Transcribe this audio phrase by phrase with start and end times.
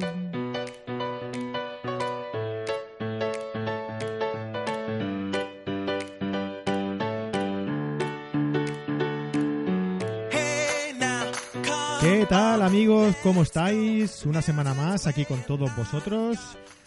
[12.30, 13.16] tal amigos?
[13.24, 14.24] ¿Cómo estáis?
[14.28, 16.38] Una semana más aquí con todos vosotros,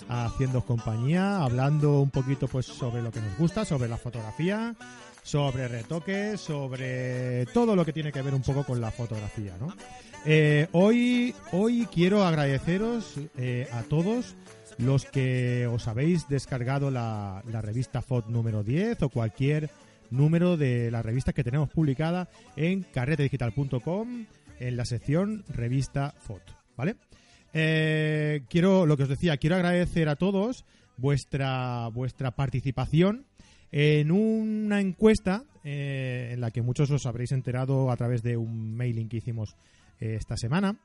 [0.09, 4.77] haciendo compañía, hablando un poquito pues sobre lo que nos gusta, sobre la fotografía,
[5.25, 9.75] sobre retoques, sobre todo lo que tiene que ver un poco con la fotografía, ¿no?
[10.25, 14.37] Eh, hoy, hoy quiero agradeceros eh, a todos
[14.79, 19.71] los que os habéis descargado la, la revista FOT número 10 o cualquier
[20.13, 24.27] número de la revista que tenemos publicada en carretedigital.com
[24.69, 26.97] en la sección revista foto, ¿vale?
[27.53, 30.65] Eh, quiero, lo que os decía, quiero agradecer a todos
[30.97, 33.27] vuestra, vuestra participación
[33.71, 38.75] en una encuesta eh, en la que muchos os habréis enterado a través de un
[38.75, 39.57] mailing que hicimos
[40.01, 40.79] eh, esta semana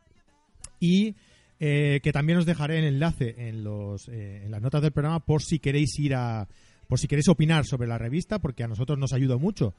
[0.79, 1.15] y
[1.59, 5.57] que también os dejaré el enlace en, los, en las notas del programa por si
[5.57, 6.47] queréis ir a
[6.87, 9.73] por si queréis opinar sobre la revista porque a nosotros nos ayuda mucho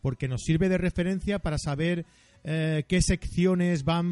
[0.00, 2.06] porque nos sirve de referencia para saber
[2.46, 4.06] eh, qué secciones van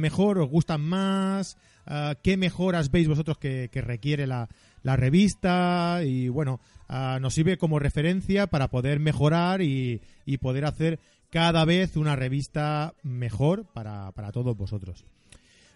[0.00, 4.48] mejor, os gustan más, eh, qué mejoras veis vosotros que, requiere la,
[4.82, 10.00] revista y bueno, eh, nos sirve como referencia para poder mejorar y,
[10.40, 15.04] poder hacer cada vez una revista mejor para, todos vosotros.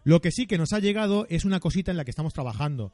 [0.02, 2.90] Lo que sí que nos ha llegado es una cosita en la que estamos trabajando.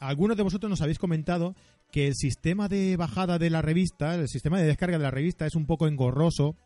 [0.00, 1.54] algunos de vosotros nos habéis comentado
[1.92, 5.46] que el sistema de bajada de la revista, el sistema de descarga de la revista
[5.46, 6.56] es un poco engorroso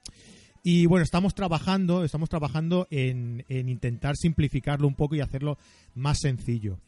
[0.62, 5.58] y bueno, estamos trabajando, estamos trabajando en, intentar simplificarlo un poco y hacerlo
[5.94, 6.78] más sencillo.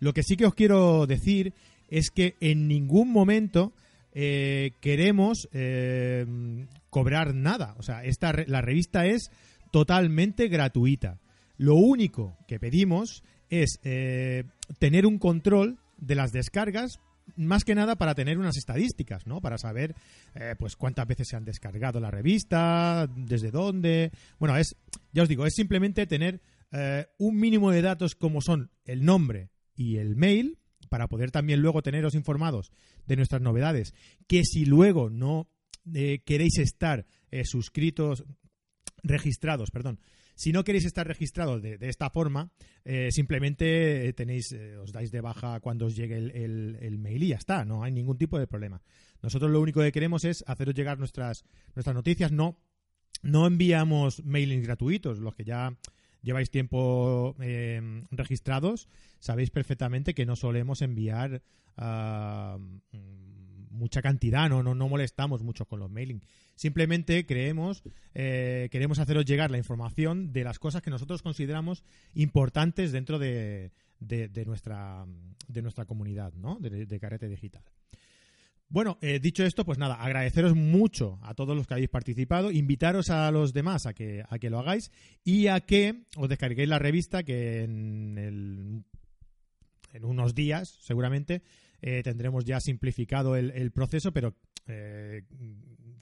[0.00, 1.52] Lo que sí que os quiero decir
[1.88, 3.72] es que en ningún momento
[4.12, 6.26] eh, queremos eh,
[6.90, 7.74] cobrar nada.
[7.78, 9.30] O sea, esta, la revista es
[9.70, 11.18] totalmente gratuita.
[11.58, 14.44] Lo único que pedimos es eh,
[14.78, 17.00] tener un control de las descargas
[17.36, 19.40] más que nada para tener unas estadísticas, ¿no?
[19.40, 19.94] Para saber,
[20.34, 24.12] eh, pues, cuántas veces se han descargado la revista, desde dónde.
[24.38, 24.76] Bueno, es,
[25.12, 26.40] ya os digo, es simplemente tener
[26.72, 30.58] eh, un mínimo de datos como son el nombre y el mail
[30.88, 32.70] para poder también luego teneros informados
[33.06, 33.94] de nuestras novedades.
[34.26, 35.48] Que si luego no
[35.94, 37.06] eh, queréis estar
[37.44, 38.24] suscritos,
[39.02, 40.00] registrados, perdón,
[40.36, 42.52] si no queréis estar registrados de, esta forma,
[42.84, 47.36] eh, simplemente tenéis, eh, os dais de baja cuando os llegue el, mail y ya
[47.36, 48.82] está, no hay ningún tipo de problema.
[49.22, 51.44] Nosotros lo único que queremos es haceros llegar nuestras,
[51.74, 52.60] nuestras noticias, no,
[53.22, 55.74] no enviamos mailings gratuitos, los que ya
[56.20, 58.88] lleváis tiempo eh, registrados,
[59.20, 61.42] sabéis perfectamente que no solemos enviar
[61.78, 62.58] uh,
[63.76, 66.22] mucha cantidad, no, no, no molestamos mucho con los mailing.
[66.54, 67.82] Simplemente creemos,
[68.14, 73.72] eh, queremos haceros llegar la información de las cosas que nosotros consideramos importantes dentro de,
[74.00, 75.06] de, nuestra,
[75.48, 76.58] de nuestra comunidad, ¿no?
[76.60, 77.62] De, Carrete Digital.
[78.68, 83.10] Bueno, eh, dicho esto, pues nada, agradeceros mucho a todos los que habéis participado, invitaros
[83.10, 84.90] a los demás a que, a que lo hagáis
[85.22, 88.84] y a que os descarguéis la revista que en, el,
[89.92, 91.42] en unos días, seguramente,
[91.82, 94.34] eh, tendremos ya simplificado el, proceso, pero
[94.66, 95.22] eh,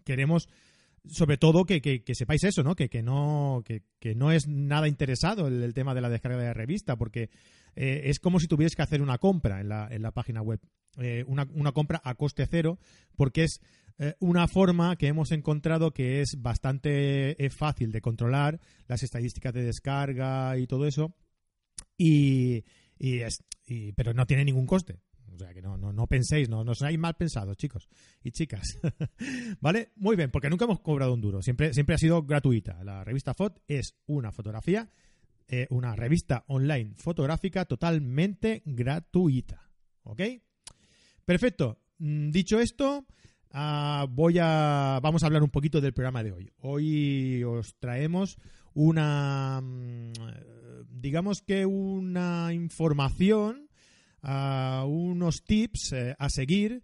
[0.04, 0.48] queremos
[1.06, 2.74] sobre todo que, sepáis eso, ¿no?
[2.74, 6.96] Que, no, que, no es nada interesado el, tema de la descarga de la revista,
[6.96, 7.28] porque
[7.76, 10.60] eh, es como si tuvierais que hacer una compra en la, en la página web.
[11.26, 12.78] una, una, compra a coste cero,
[13.16, 13.60] porque es
[14.18, 20.56] una forma que hemos encontrado que es bastante fácil de controlar las estadísticas de descarga
[20.56, 21.14] y todo eso.
[21.96, 22.64] Y,
[22.98, 24.98] y, es, y, pero no tiene ningún coste.
[25.34, 27.88] O sea, que no, no, no penséis, no, no seáis mal pensados, chicos
[28.22, 28.78] y chicas.
[29.60, 29.90] ¿Vale?
[29.96, 31.42] Muy bien, porque nunca hemos cobrado un duro.
[31.42, 32.82] Siempre, siempre ha sido gratuita.
[32.84, 34.88] La revista FOT es una fotografía,
[35.48, 39.70] eh, una revista online fotográfica totalmente gratuita.
[40.04, 40.20] ¿Ok?
[41.24, 41.80] Perfecto.
[41.98, 43.06] Mm, dicho esto,
[43.50, 46.52] ah, voy a, vamos a hablar un poquito del programa de hoy.
[46.58, 48.38] Hoy os traemos
[48.74, 50.12] una, mm,
[50.88, 53.68] digamos que una información
[54.86, 56.82] unos tips eh, a seguir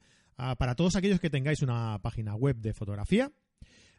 [0.59, 3.31] para todos aquellos que tengáis una página web de fotografía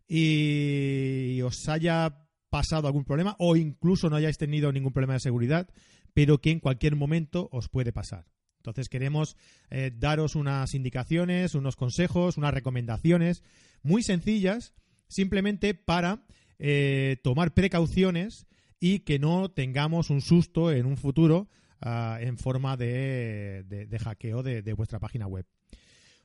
[0.07, 5.69] y os haya pasado algún problema o incluso no hayáis tenido ningún problema de seguridad,
[6.13, 8.25] pero que en cualquier momento os puede pasar.
[8.57, 9.37] Entonces queremos
[9.69, 13.43] eh, daros unas indicaciones, unos consejos, unas recomendaciones
[13.81, 14.73] muy sencillas,
[15.07, 16.25] simplemente para
[16.59, 18.45] eh, tomar precauciones
[18.79, 21.49] y que no tengamos un susto en un futuro
[21.83, 25.47] Ah, en forma de, de, hackeo de, vuestra página web.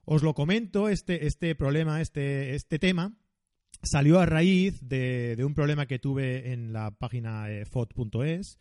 [0.05, 3.17] os lo comento, este, este problema, este, este tema,
[3.83, 8.59] salió a raíz de, un problema que tuve en la página eh, fot.es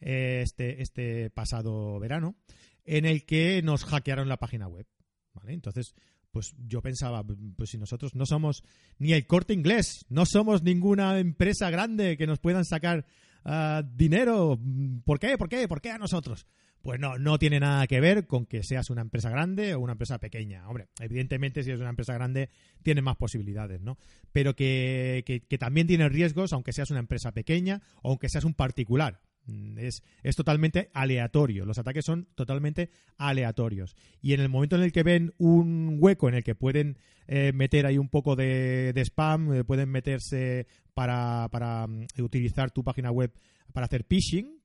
[0.00, 2.36] eh, este, este pasado verano,
[2.84, 4.86] en el que nos hackearon la página web.
[5.32, 5.54] ¿vale?
[5.54, 5.94] Entonces,
[6.30, 7.24] pues yo pensaba,
[7.56, 8.64] pues si nosotros no somos
[8.98, 13.06] ni el corte inglés, no somos ninguna empresa grande que nos puedan sacar
[13.44, 14.58] ah, dinero,
[15.04, 15.38] ¿por qué?
[15.38, 15.68] ¿Por qué?
[15.68, 16.46] ¿Por qué a nosotros?
[16.84, 19.92] Pues no, no tiene nada que ver con que seas una empresa grande o una
[19.92, 20.68] empresa pequeña.
[20.68, 22.50] Hombre, evidentemente si eres una empresa grande
[22.82, 23.96] tiene más posibilidades, ¿no?
[24.32, 28.52] Pero que, que, también tiene riesgos aunque seas una empresa pequeña o aunque seas un
[28.52, 29.22] particular.
[29.46, 31.66] Mm, es, es, totalmente aleatorio.
[31.66, 33.96] Los ataques son totalmente aleatorios.
[34.20, 37.52] Y en el momento en el que ven un hueco en el que pueden eh,
[37.52, 43.10] meter ahí un poco de, spam, eh, pueden meterse para, para mm, utilizar tu página
[43.10, 43.32] web
[43.72, 44.60] para hacer phishing,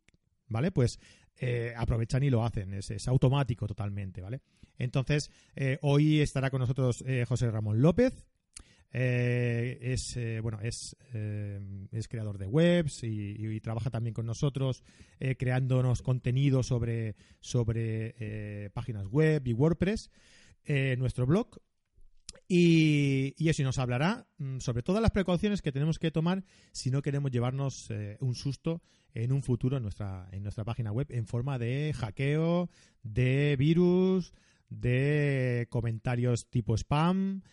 [0.47, 0.71] ¿vale?
[0.71, 0.99] Pues
[1.37, 2.73] eh, aprovechan y lo hacen.
[2.73, 4.41] Es, automático totalmente, ¿vale?
[4.77, 5.29] Entonces,
[5.81, 8.28] hoy estará con nosotros José Ramón López.
[8.91, 10.95] Es bueno es,
[11.91, 14.83] es creador de webs y, trabaja también con nosotros
[15.38, 20.09] creándonos contenido sobre sobre páginas web y WordPress
[20.97, 21.59] nuestro blog
[22.51, 26.89] y, y, eso nos hablará mm, sobre todas las precauciones que tenemos que tomar si
[26.89, 28.81] no queremos llevarnos eh, un susto
[29.13, 32.69] en un futuro en nuestra, en nuestra página web en forma de hackeo,
[33.03, 34.33] de virus,
[34.68, 37.44] de comentarios tipo spam.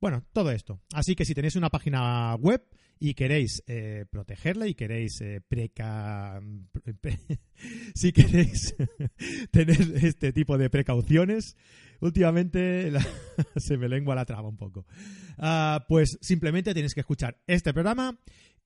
[0.00, 0.80] Bueno, todo esto.
[0.92, 2.62] Así que si tenéis una página web
[2.98, 6.40] y queréis eh, protegerla y queréis eh, preca...
[7.94, 8.74] si queréis
[9.50, 11.56] tener este tipo de precauciones,
[12.00, 12.92] últimamente
[13.56, 14.86] se me lengua la traba un poco.
[15.38, 18.18] Ah, pues simplemente tenéis que escuchar este programa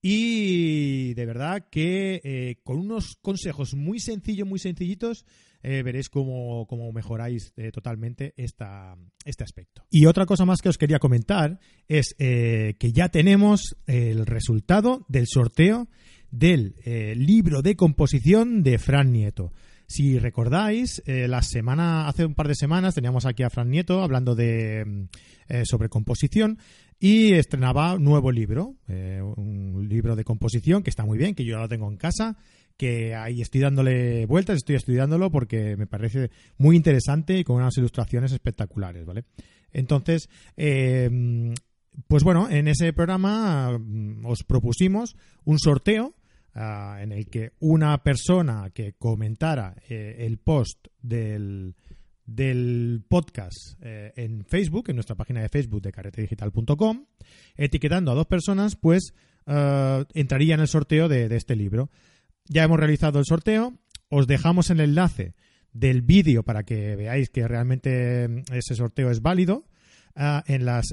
[0.03, 5.27] y de verdad que eh, con unos consejos muy sencillos, muy sencillitos,
[5.63, 9.85] eh, veréis cómo, mejoráis eh, totalmente esta, este aspecto.
[9.91, 11.59] Y otra cosa más que os quería comentar
[11.89, 15.89] es que ya tenemos el resultado del sorteo
[16.31, 16.75] del
[17.17, 19.53] libro de composición de Fran Nieto.
[19.91, 24.05] Si recordáis, eh, la semana, hace un par de semanas teníamos aquí a Fran Nieto
[24.05, 25.09] hablando de mm,
[25.49, 26.59] eh, sobre composición
[27.01, 31.45] y estrenaba un nuevo libro, eh, un libro de composición que está muy bien, que
[31.45, 32.37] yo ya lo tengo en casa,
[32.81, 37.77] que ahí estoy dándole vueltas, estoy estudiándolo porque me parece muy interesante y con unas
[37.77, 39.25] ilustraciones espectaculares, ¿vale?
[39.71, 46.15] Entonces, pues bueno, en ese programa mm, os propusimos un sorteo
[46.53, 51.77] Ah, en el que una persona que comentara eh, el post del,
[52.27, 57.07] del podcast eh, en Facebook, en nuestra página de Facebook de carretedigital.com,
[57.55, 59.15] etiquetando a dos personas, pues
[59.47, 61.89] ah, entraría en el sorteo de, este libro.
[62.53, 63.75] Ya hemos realizado el sorteo,
[64.09, 65.35] os dejamos el enlace
[65.73, 69.69] del vídeo para que veáis que realmente mm, ese sorteo es válido
[70.17, 70.93] ah, en, las,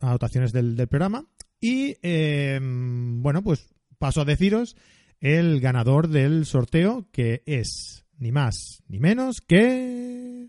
[0.00, 1.26] anotaciones del, programa.
[1.60, 3.68] Y eh, bueno, pues
[3.98, 4.76] paso a deciros
[5.20, 10.48] el ganador del sorteo, que es ni más ni menos que.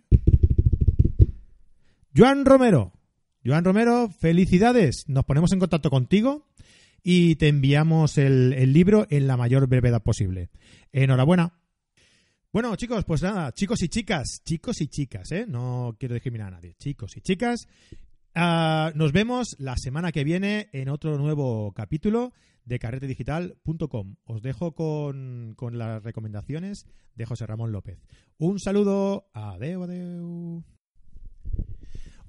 [2.16, 2.94] Joan Romero.
[3.46, 5.04] Joan Romero, felicidades.
[5.08, 6.48] Nos ponemos en contacto contigo
[7.08, 10.50] y te enviamos el, libro en la mayor brevedad posible.
[10.92, 11.54] Enhorabuena.
[12.52, 15.46] Bueno, chicos, pues nada, chicos y chicas, chicos y chicas, ¿eh?
[15.48, 17.68] No quiero discriminar a nadie, chicos y chicas.
[18.34, 24.16] Ah, nos vemos la semana que viene en otro nuevo capítulo de carretedigital.com.
[24.24, 28.00] Os dejo con, las recomendaciones de José Ramón López.
[28.40, 30.64] Un saludo, adeu, adeu.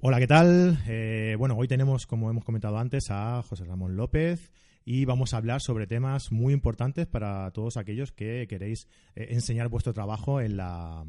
[0.01, 0.77] Hola, ¿qué tal?
[0.87, 4.51] Eh, bueno, hoy tenemos, como hemos comentado antes, a José Ramón López
[4.89, 9.67] y vamos a hablar sobre temas muy importantes para todos aquellos que queréis eh, enseñar
[9.67, 11.05] vuestro trabajo en la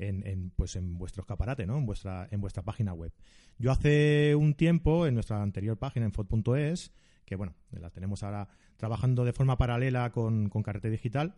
[0.00, 1.78] en, pues en vuestro escaparate, ¿no?
[1.78, 3.12] En vuestra en vuestra página web.
[3.58, 6.90] Yo hace un tiempo en nuestra anterior página en fod.es
[7.24, 11.36] que bueno, la tenemos ahora trabajando de forma paralela con, con Carrete Digital,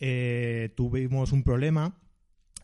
[0.00, 1.98] eh, tuvimos un problema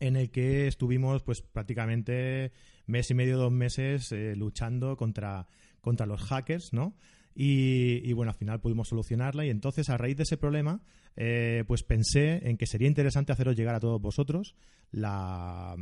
[0.00, 2.52] en el que estuvimos pues prácticamente
[2.86, 5.46] mes y medio, dos meses eh, luchando contra,
[5.82, 6.96] contra los hackers, ¿no?
[7.34, 10.82] Y, bueno, al final pudimos solucionarla y entonces a raíz de ese problema
[11.16, 14.54] eh, pues pensé en que sería interesante haceros llegar a todos vosotros
[14.90, 15.76] la,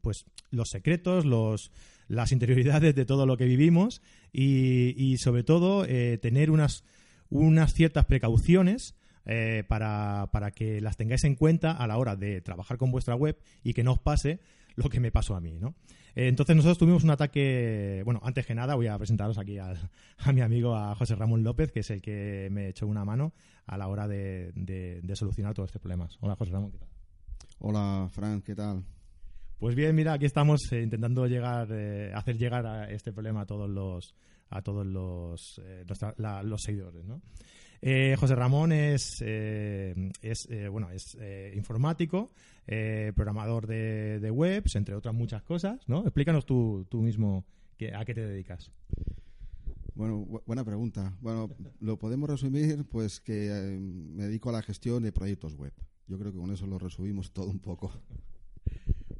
[0.00, 1.70] pues los secretos, los,
[2.08, 6.84] las interioridades de todo lo que vivimos y, sobre todo eh, tener unas,
[7.30, 8.94] unas ciertas precauciones
[9.24, 13.14] eh, para, para, que las tengáis en cuenta a la hora de trabajar con vuestra
[13.14, 14.40] web y que no os pase
[14.76, 15.74] lo que me pasó a mí, ¿no?
[16.14, 19.74] Eh, entonces nosotros tuvimos un ataque, bueno, antes que nada voy a presentaros aquí a,
[20.32, 23.32] mi amigo, a José Ramón López, que es el que me echó una mano
[23.66, 26.16] a la hora de, de, de solucionar todos estos problemas.
[26.20, 26.88] Hola José Ramón, ¿qué tal?
[27.58, 28.84] Hola Frank, ¿qué tal?
[29.58, 33.46] Pues bien, mira, aquí estamos eh, intentando llegar, eh, hacer llegar a este problema a
[33.46, 34.14] todos los,
[34.50, 35.84] a todos los, eh,
[36.44, 37.22] los seguidores, ¿no?
[37.82, 41.16] José Ramón es, es bueno, es
[41.54, 42.30] informático,
[43.14, 46.02] programador de, webs, entre otras muchas cosas, ¿no?
[46.02, 47.44] Explícanos tú, tú mismo
[47.94, 48.72] a qué te dedicas.
[49.94, 51.16] Bueno, buena pregunta.
[51.22, 51.48] Bueno,
[51.80, 55.72] lo podemos resumir, pues que me dedico a la gestión de proyectos web.
[56.06, 57.92] Yo creo que con eso lo resumimos todo un poco.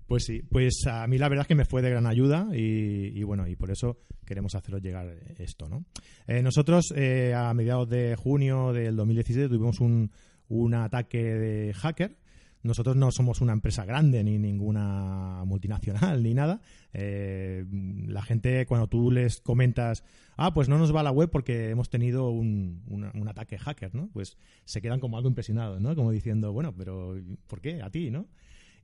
[0.07, 3.23] Pues sí, pues a mí la verdad es que me fue de gran ayuda y,
[3.25, 5.09] bueno, y por eso queremos haceros llegar
[5.39, 5.85] esto, ¿no?
[6.29, 10.13] Eh, nosotros eh, a mediados de junio del 2017 tuvimos un,
[10.49, 12.17] un ataque de hacker.
[12.63, 16.61] Nosotros no somos una empresa grande ni ninguna multinacional ni nada.
[16.93, 17.65] Eh,
[18.07, 20.05] la gente cuando tú les comentas,
[20.37, 24.09] ah, pues no nos va la web porque hemos tenido un, un, ataque hacker, ¿no?
[24.13, 25.95] Pues se quedan como algo impresionados, ¿no?
[25.95, 27.83] Como diciendo, bueno, pero ¿por qué?
[27.83, 28.27] A ti, ¿no?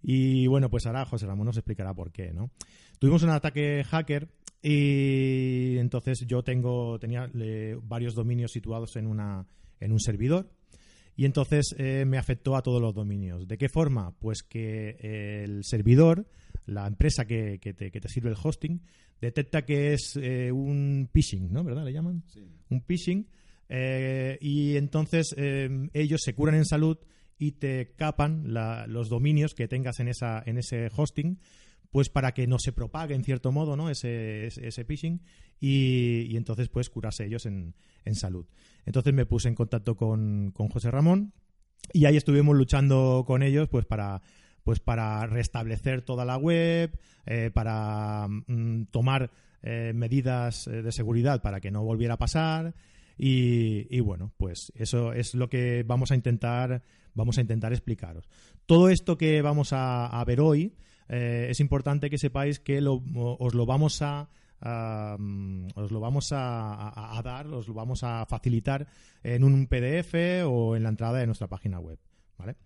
[0.02, 2.50] Y bueno, pues ahora José Ramón nos explicará por qué, ¿no?
[2.98, 4.28] Tuvimos un ataque hacker
[4.62, 7.30] y entonces yo tengo tenía
[7.82, 9.46] varios dominios situados en una
[9.80, 10.50] en un servidor
[11.16, 13.46] y entonces eh, me afectó a todos los dominios.
[13.46, 14.14] ¿De qué forma?
[14.18, 14.96] Pues que
[15.44, 16.26] el servidor,
[16.66, 18.80] la empresa que, que, te, que te, sirve el hosting,
[19.20, 21.64] detecta que es eh, un phishing, ¿no?
[21.64, 21.84] ¿Verdad?
[21.84, 22.24] ¿Le llaman?
[22.28, 22.40] Sí.
[22.70, 23.28] Un phishing.
[23.68, 26.98] Eh, y entonces ellos se curan en salud
[27.42, 28.54] y te capan
[28.86, 31.40] los dominios que tengas en, esa, en ese hosting
[31.90, 33.90] pues para que no se propague en cierto modo ¿no?
[33.90, 35.20] ese, ese, phishing
[35.58, 37.74] y, entonces pues curarse ellos en,
[38.12, 38.46] salud.
[38.86, 41.32] Entonces me puse en contacto con, José Ramón
[41.92, 44.22] y ahí estuvimos luchando con ellos pues para
[44.62, 46.96] pues para restablecer toda la web,
[47.26, 49.32] eh, para mm, tomar
[49.64, 52.72] eh, medidas eh, de seguridad para que no volviera a pasar
[53.18, 56.82] y, bueno, pues eso es lo que vamos a intentar,
[57.14, 58.28] vamos a intentar explicaros.
[58.66, 60.74] Todo esto que vamos a, ver hoy
[61.08, 64.28] eh, es importante que sepáis que os lo vamos a,
[65.74, 68.86] os lo vamos a, dar, os lo vamos a facilitar
[69.22, 70.14] en un PDF
[70.46, 71.98] o en la entrada de nuestra página web,
[72.38, 72.56] ¿vale?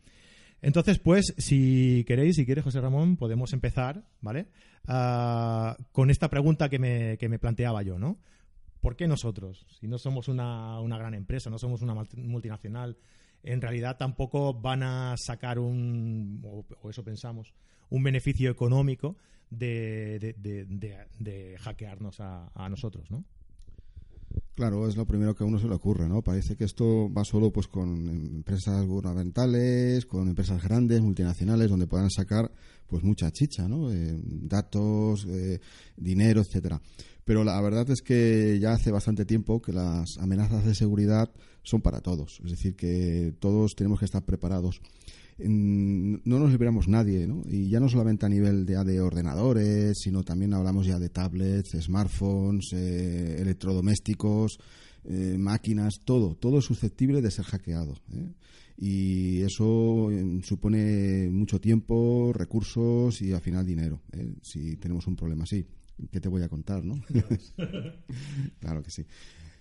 [0.62, 4.46] Entonces, pues, si queréis, si quieres, José Ramón, podemos empezar, ¿vale?
[4.88, 8.18] Ah, con esta pregunta que me, que me planteaba yo, ¿no?
[8.86, 9.66] ¿Por qué nosotros?
[9.80, 12.96] Si no somos una, gran empresa, no somos una multinacional,
[13.42, 17.52] en realidad tampoco van a sacar un, o, eso pensamos,
[17.90, 19.16] un beneficio económico
[19.50, 20.36] de,
[21.58, 23.24] hackearnos a, a, nosotros, ¿no?
[24.54, 26.22] Claro, es lo primero que a uno se le ocurre, ¿no?
[26.22, 32.10] Parece que esto va solo pues con empresas gubernamentales, con empresas grandes, multinacionales, donde puedan
[32.10, 32.52] sacar
[32.86, 33.92] pues mucha chicha, ¿no?
[33.92, 35.60] Eh, datos, eh,
[35.96, 36.80] dinero, etcétera.
[37.26, 41.28] Pero la verdad es que ya hace bastante tiempo que las amenazas de seguridad
[41.64, 42.40] son para todos.
[42.44, 44.80] Es decir, que todos tenemos que estar preparados.
[45.36, 47.42] no nos liberamos nadie, ¿no?
[47.48, 51.76] Y ya no solamente a nivel de, de ordenadores, sino también hablamos ya de tablets,
[51.80, 54.60] smartphones, eh, electrodomésticos,
[55.02, 57.94] eh, máquinas, todo, todo es susceptible de ser hackeado.
[58.12, 58.34] ¿eh?
[58.78, 60.10] Y eso
[60.44, 64.00] supone mucho tiempo, recursos y al final dinero,
[64.42, 65.66] si tenemos un problema así.
[66.10, 66.94] ¿Qué te voy a contar, no?
[68.60, 69.04] claro que sí.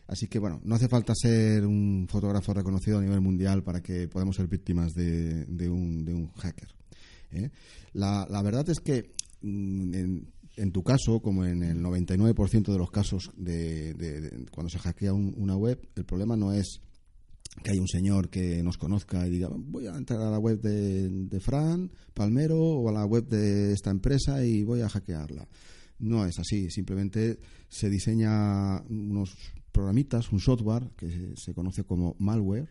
[0.08, 4.08] Así que bueno, no hace falta ser un fotógrafo reconocido a nivel mundial para que
[4.08, 6.70] podamos ser víctimas de, un, de un, hacker.
[7.32, 7.50] ¿eh?
[7.94, 12.78] La, la, verdad es que mm, en, en, tu caso, como en el 99% de
[12.78, 16.82] los casos de, cuando se hackea una web, el problema no es
[17.64, 20.60] que hay un señor que nos conozca y diga voy a entrar a la web
[20.60, 25.48] de, de Fran Palmero o a la web de esta empresa y voy a hackearla.
[26.00, 29.36] No es así, simplemente se diseña unos
[29.72, 32.70] programitas, un software que se conoce como malware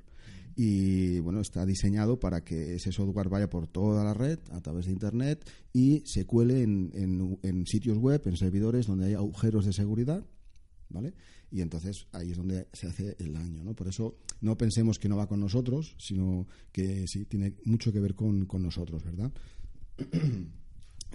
[0.57, 4.87] y bueno, está diseñado para que ese software vaya por toda la red a través
[4.87, 9.73] de internet y se cuele en, en, sitios web, en servidores donde hay agujeros de
[9.73, 10.25] seguridad,
[10.91, 11.15] ¿vale?
[11.51, 13.75] Y entonces ahí es donde se hace el daño, ¿no?
[13.75, 18.01] Por eso no pensemos que no va con nosotros, sino que sí tiene mucho que
[18.01, 19.33] ver con, con nosotros, ¿verdad?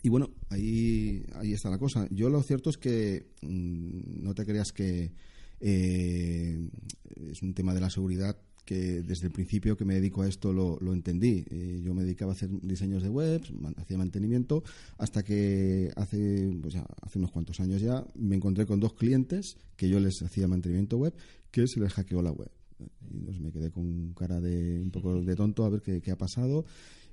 [0.01, 2.07] Y bueno, ahí, ahí está la cosa.
[2.11, 5.11] Yo lo cierto es que mm, no te creas que
[5.59, 6.69] eh,
[7.31, 8.37] es un tema de la seguridad
[8.69, 11.43] que desde el principio que me dedico a esto lo, lo entendí.
[11.49, 14.63] Eh, yo me dedicaba a hacer diseños de webs, hacía mantenimiento,
[14.99, 19.89] hasta que hace, pues hace unos cuantos años ya me encontré con dos clientes que
[19.89, 21.15] yo les hacía mantenimiento web
[21.49, 22.51] que se les hackeó la web.
[23.09, 26.17] Y me quedé con cara de un poco de tonto a ver qué, qué ha
[26.17, 26.63] pasado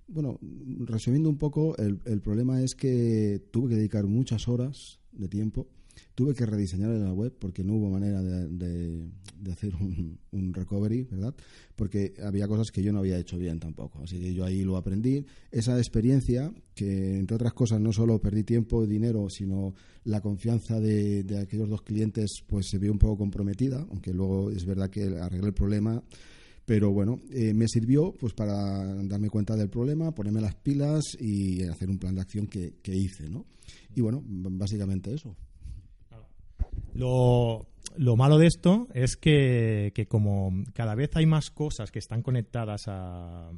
[0.09, 0.39] bueno,
[0.85, 5.67] resumiendo un poco, el, problema es que tuve que dedicar muchas horas de tiempo
[6.15, 9.09] tuve que rediseñar la web porque no hubo manera de,
[9.51, 11.35] hacer un, un, recovery, ¿verdad?
[11.75, 14.03] Porque había cosas que yo no había hecho bien tampoco.
[14.03, 15.25] Así que yo ahí lo aprendí.
[15.51, 20.81] Esa experiencia, que entre otras cosas no solo perdí tiempo y dinero, sino la confianza
[20.81, 24.91] de, de aquellos dos clientes, pues se vio un poco comprometida, aunque luego es verdad
[24.91, 26.03] que arreglé el problema
[26.67, 31.63] pero bueno, eh, me sirvió pues para darme cuenta del problema, ponerme las pilas y
[31.63, 33.47] hacer un plan de acción que, hice, ¿no?
[33.95, 35.37] Y bueno, básicamente eso.
[36.95, 42.85] Lo, malo de esto es que, como cada vez hay más cosas que están conectadas
[42.89, 43.53] a,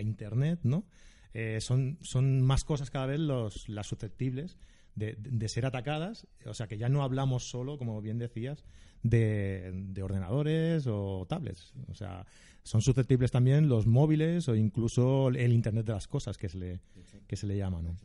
[0.00, 0.84] Internet, ¿no?
[1.32, 4.58] Eh, son, son más cosas cada vez los, las susceptibles
[4.96, 6.26] de, de, ser atacadas.
[6.46, 8.64] O sea que ya no hablamos solo, como bien decías,
[9.02, 11.72] de, ordenadores o tablets.
[11.88, 12.26] O sea,
[12.62, 16.80] son susceptibles también los móviles o incluso el Internet de las cosas que se le,
[17.26, 17.96] que se le llama, ¿no?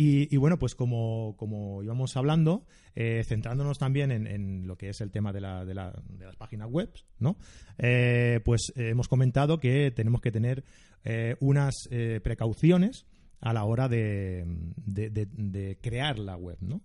[0.00, 5.10] Y, bueno, pues como, como íbamos hablando, eh, centrándonos también en, lo que es el
[5.10, 7.36] tema de, la, de, la, de las páginas web, ¿no?
[7.78, 10.62] Eh, pues hemos comentado que tenemos que tener
[11.02, 11.88] eh, unas
[12.22, 13.06] precauciones
[13.40, 14.44] a la hora de,
[14.76, 16.80] de, crear la web, ¿no?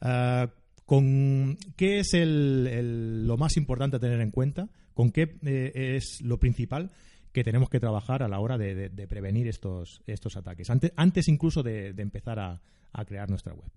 [0.00, 0.50] Ah,
[0.86, 6.38] con qué es lo más importante a tener en cuenta, con qué eh, es lo
[6.38, 6.92] principal
[7.32, 11.62] que tenemos que trabajar a la hora de, prevenir estos, estos ataques, antes, antes incluso
[11.62, 12.62] de, empezar a,
[13.04, 13.70] crear nuestra web.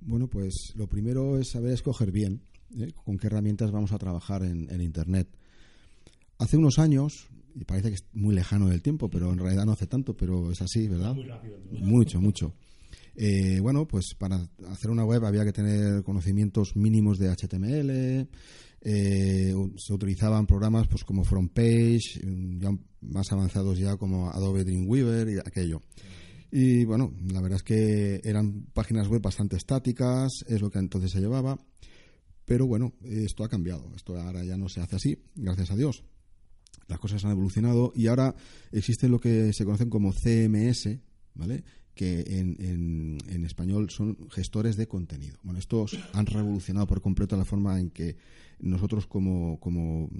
[0.00, 2.40] Bueno, pues lo primero es saber escoger bien
[2.78, 2.88] ¿eh?
[3.04, 5.28] con qué herramientas vamos a trabajar en, Internet.
[6.38, 9.72] Hace unos años, y parece que es muy lejano del tiempo, pero en realidad no
[9.72, 11.14] hace tanto, pero es así, ¿verdad?
[11.14, 11.58] Muy rápido.
[11.70, 12.54] Mucho, mucho.
[13.16, 18.28] Eh, bueno, pues para hacer una web había que tener conocimientos mínimos de HTML,
[18.80, 22.20] eh, se utilizaban programas pues como FrontPage,
[22.58, 25.80] ya más avanzados ya como Adobe Dreamweaver y aquello.
[26.50, 31.10] Y bueno, la verdad es que eran páginas web bastante estáticas, es lo que entonces
[31.10, 31.58] se llevaba.
[32.44, 33.90] Pero bueno, esto ha cambiado.
[33.96, 36.04] Esto ahora ya no se hace así, gracias a Dios.
[36.86, 38.34] Las cosas han evolucionado y ahora
[38.70, 40.98] existen lo que se conocen como CMS,
[41.34, 41.64] ¿vale?
[41.94, 45.38] Que en, en, español son gestores de contenido.
[45.42, 48.16] Bueno, estos han revolucionado por completo la forma en que
[48.58, 50.10] nosotros como, como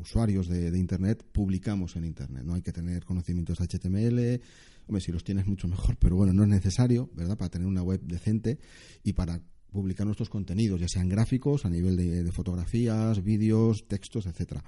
[0.00, 2.42] usuarios de, Internet publicamos en Internet.
[2.44, 4.40] No hay que tener conocimientos de HTML,
[4.86, 7.82] hombre, si los tienes mucho mejor, pero bueno, no es necesario, ¿verdad?, para tener una
[7.82, 8.58] web decente
[9.02, 14.64] y para publicar nuestros contenidos, ya sean gráficos, a nivel de, fotografías, vídeos, textos, etcétera.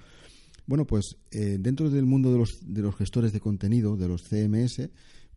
[0.66, 4.22] Bueno, pues eh, dentro del mundo de los, de los gestores de contenido, de los
[4.22, 4.90] CMS,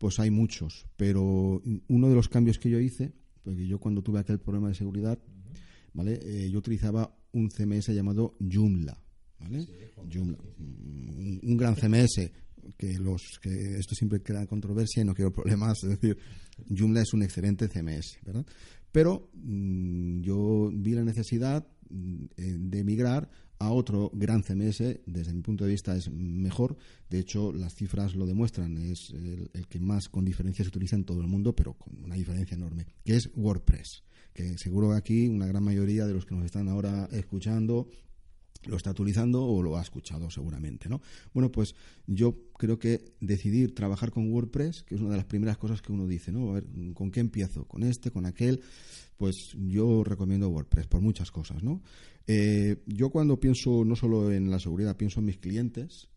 [0.04, 4.20] pues hay muchos, pero uno de los cambios que yo hice, porque yo cuando tuve
[4.20, 5.18] aquel problema de seguridad,
[5.94, 6.20] ¿vale?
[6.22, 9.02] Eh, yo utilizaba un CMS llamado Joomla,
[9.38, 9.66] ¿vale?
[10.12, 12.30] Joomla, un, gran CMS
[12.76, 16.18] que los que esto siempre crea controversia y no quiero problemas, es decir,
[16.68, 18.44] Joomla es un excelente CMS, ¿verdad?
[18.92, 25.42] Pero mm, yo vi la necesidad mm, de migrar a otro gran CMS, desde mi
[25.42, 26.76] punto de vista es mejor.
[27.08, 28.76] De hecho, las cifras lo demuestran.
[28.78, 32.14] Es el, que más con diferencia se utiliza en todo el mundo, pero con una
[32.14, 34.02] diferencia enorme, que es WordPress.
[34.32, 37.88] Que seguro que aquí una gran mayoría de los que nos están ahora escuchando
[38.66, 41.00] lo está utilizando o lo ha escuchado seguramente, ¿no?
[41.32, 41.74] Bueno, pues
[42.06, 45.92] yo creo que decidir trabajar con WordPress, que es una de las primeras cosas que
[45.92, 46.50] uno dice, ¿no?
[46.50, 47.66] A ver, ¿con qué empiezo?
[47.66, 48.10] ¿Con este?
[48.10, 48.62] ¿Con aquel?
[49.16, 51.82] Pues yo recomiendo WordPress por muchas cosas, ¿no?
[52.26, 56.08] Eh, yo cuando pienso no solo en la seguridad, pienso en mis clientes.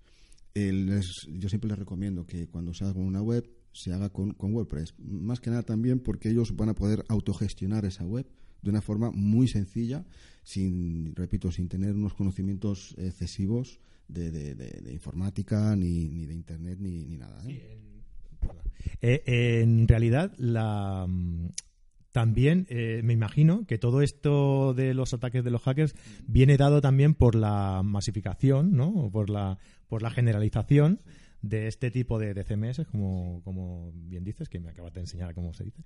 [0.56, 4.96] yo siempre les recomiendo que cuando se haga una web se haga con, WordPress.
[4.98, 8.28] Más que nada también porque ellos van a poder autogestionar esa web
[8.62, 10.04] de una forma muy sencilla,
[10.44, 17.44] sin, repito, sin tener unos conocimientos excesivos de, informática, ni, de Internet, ni, nada.
[17.48, 17.78] ¿eh?
[19.02, 21.08] Eh, en realidad, la,
[22.18, 25.94] también eh, me imagino que todo esto de los ataques de los hackers
[26.26, 29.12] viene dado también por la masificación, ¿no?
[29.12, 31.00] Por la, por la generalización
[31.44, 35.54] de este tipo de, CMS, como, como, bien dices, que me acabas de enseñar cómo
[35.54, 35.84] se dice,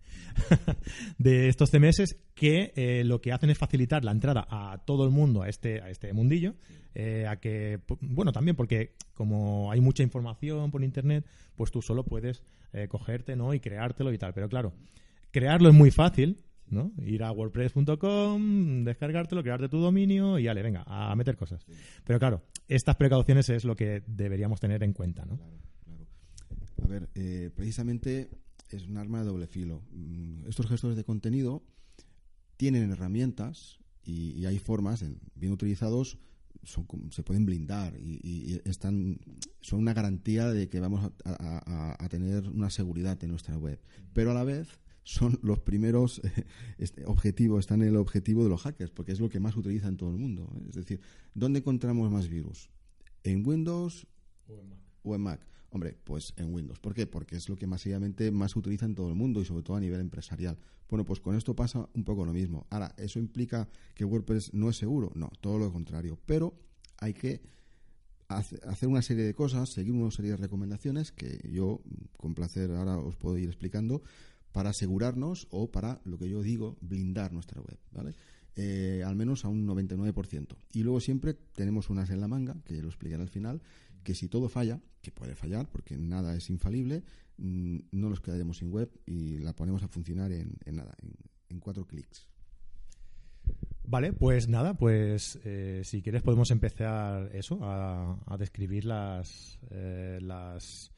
[1.17, 5.11] de estos CMS que eh, lo que hacen es facilitar la entrada a todo el
[5.11, 6.55] mundo a este, a este mundillo,
[6.95, 11.25] eh, a que, bueno, también porque como hay mucha información por Internet,
[11.57, 12.41] pues tú solo puedes
[12.87, 13.53] cogerte, ¿no?
[13.53, 14.71] Y creártelo y tal, pero claro,
[15.31, 16.91] crearlo es muy fácil, ¿no?
[17.05, 21.65] Ir a wordpress.com, descargártelo, crearte tu dominio y dale, venga, a meter cosas.
[22.03, 25.37] Pero claro, estas precauciones es lo que deberíamos tener en cuenta, ¿no?
[25.37, 26.05] Claro, claro.
[26.83, 28.29] A ver, eh, precisamente
[28.69, 29.83] es un arma de doble filo.
[29.91, 31.63] Mm, estos gestores de contenido
[32.57, 35.03] tienen herramientas y, hay formas,
[35.35, 36.17] bien utilizados,
[36.63, 39.19] se pueden blindar y, están
[39.61, 43.79] son una garantía de que vamos a, tener una seguridad en nuestra web.
[44.13, 46.21] Pero a la vez son los primeros
[46.77, 49.97] este, objetivos, están en el objetivo de los hackers, porque es lo que más utilizan
[49.97, 50.51] todo el mundo.
[50.69, 51.01] Es decir,
[51.33, 52.69] ¿dónde encontramos más virus?
[53.23, 54.07] ¿En Windows
[55.03, 55.45] o en Mac?
[55.69, 56.79] Hombre, pues en Windows.
[56.79, 57.07] ¿Por qué?
[57.07, 59.79] Porque es lo que masivamente más utiliza en todo el mundo y sobre todo a
[59.79, 60.57] nivel empresarial.
[60.89, 62.67] Bueno, pues con esto pasa un poco lo mismo.
[62.69, 65.13] Ahora, ¿eso implica que WordPress no es seguro?
[65.15, 66.19] No, todo lo contrario.
[66.25, 66.53] Pero
[66.97, 67.41] hay que
[68.27, 71.81] hacer una serie de cosas, seguir una serie de recomendaciones que yo
[72.17, 74.01] con placer ahora os puedo ir explicando
[74.51, 78.15] para asegurarnos o para lo que yo digo, blindar nuestra web, ¿vale?
[78.55, 80.57] Eh, al menos a un 99%.
[80.73, 83.61] Y luego siempre tenemos unas en la manga, que lo explicaré al final,
[84.03, 87.03] que si todo falla, que puede fallar porque nada es infalible,
[87.37, 90.95] mm, no nos quedaremos sin web y la ponemos a funcionar en, nada,
[91.49, 92.27] en, cuatro clics.
[93.83, 100.90] Vale, pues nada, pues eh, si quieres podemos empezar eso, a, describir las, eh, las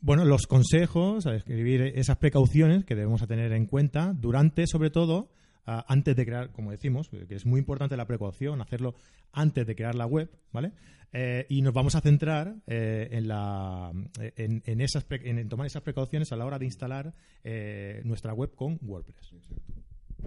[0.00, 5.30] bueno, los consejos, a describir esas precauciones que debemos tener en cuenta durante, sobre todo,
[5.66, 8.94] antes de crear, como decimos, que es muy importante la precaución, hacerlo
[9.32, 10.72] antes de crear la web, ¿vale?
[11.12, 16.36] Eh, y nos vamos a centrar eh, en, la, en, en, tomar esas precauciones a
[16.36, 19.34] la hora de instalar eh, nuestra web con WordPress.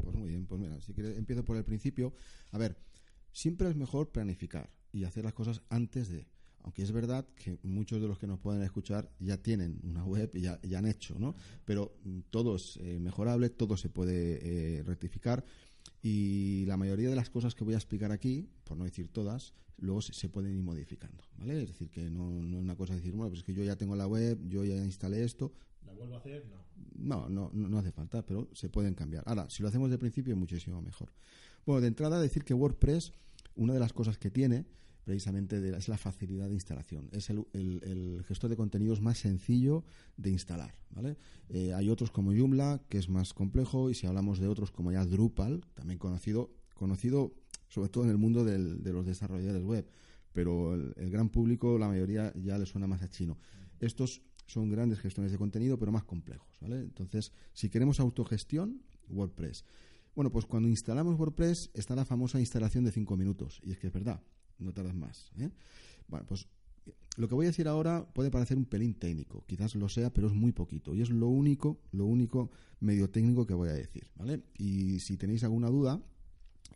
[0.01, 2.13] Pues muy bien, pues mira, si quieres empiezo por el principio.
[2.51, 2.77] A ver,
[3.32, 6.25] siempre es mejor planificar y hacer las cosas antes de
[6.69, 10.29] aunque es verdad que muchos de los que nos pueden escuchar ya tienen una web
[10.36, 11.34] y ya, han hecho, ¿no?
[11.65, 15.43] Pero mm, todo es eh, mejorable, todo se puede eh, rectificar
[16.03, 19.55] y la mayoría de las cosas que voy a explicar aquí, por no decir todas,
[19.79, 21.63] luego se, pueden ir modificando, ¿vale?
[21.63, 23.63] Es decir, que no, no, es una cosa de decir, bueno, pues es que yo
[23.63, 25.51] ya tengo la web, yo ya instalé esto.
[25.88, 26.45] ¿La vuelvo a hacer?
[26.99, 27.27] No.
[27.27, 29.23] No, no, no hace falta, pero se pueden cambiar.
[29.25, 31.12] Ahora, si lo hacemos de principio, muchísimo mejor.
[31.65, 33.12] Bueno, de entrada, decir que WordPress,
[33.55, 34.65] una de las cosas que tiene
[35.10, 37.10] precisamente de, es la facilidad de instalación.
[37.12, 39.84] Es el, gestor de contenidos más sencillo
[40.17, 40.76] de instalar.
[41.50, 44.91] Eh, hay otros como Joomla, que es más complejo, y si hablamos de otros como
[44.91, 47.34] ya Drupal, también conocido, conocido
[47.69, 49.89] sobre todo en el mundo de los desarrolladores web,
[50.32, 53.39] pero el, gran público, la mayoría ya le suena más a chino.
[53.80, 56.56] Estos son grandes gestores de contenido, pero más complejos.
[56.62, 59.65] Entonces, si queremos autogestión, WordPress.
[60.13, 63.88] Bueno, pues cuando instalamos WordPress está la famosa instalación de 5 minutos, y es que
[63.88, 64.22] es verdad
[64.60, 65.32] no tardas más.
[65.39, 65.50] ¿eh?
[66.08, 66.48] Bueno, pues
[67.17, 70.28] lo que voy a decir ahora puede parecer un pelín técnico, quizás lo sea, pero
[70.28, 74.08] es muy poquito y es lo único, lo único medio técnico que voy a decir,
[74.15, 74.43] ¿vale?
[74.58, 76.02] Y si tenéis alguna duda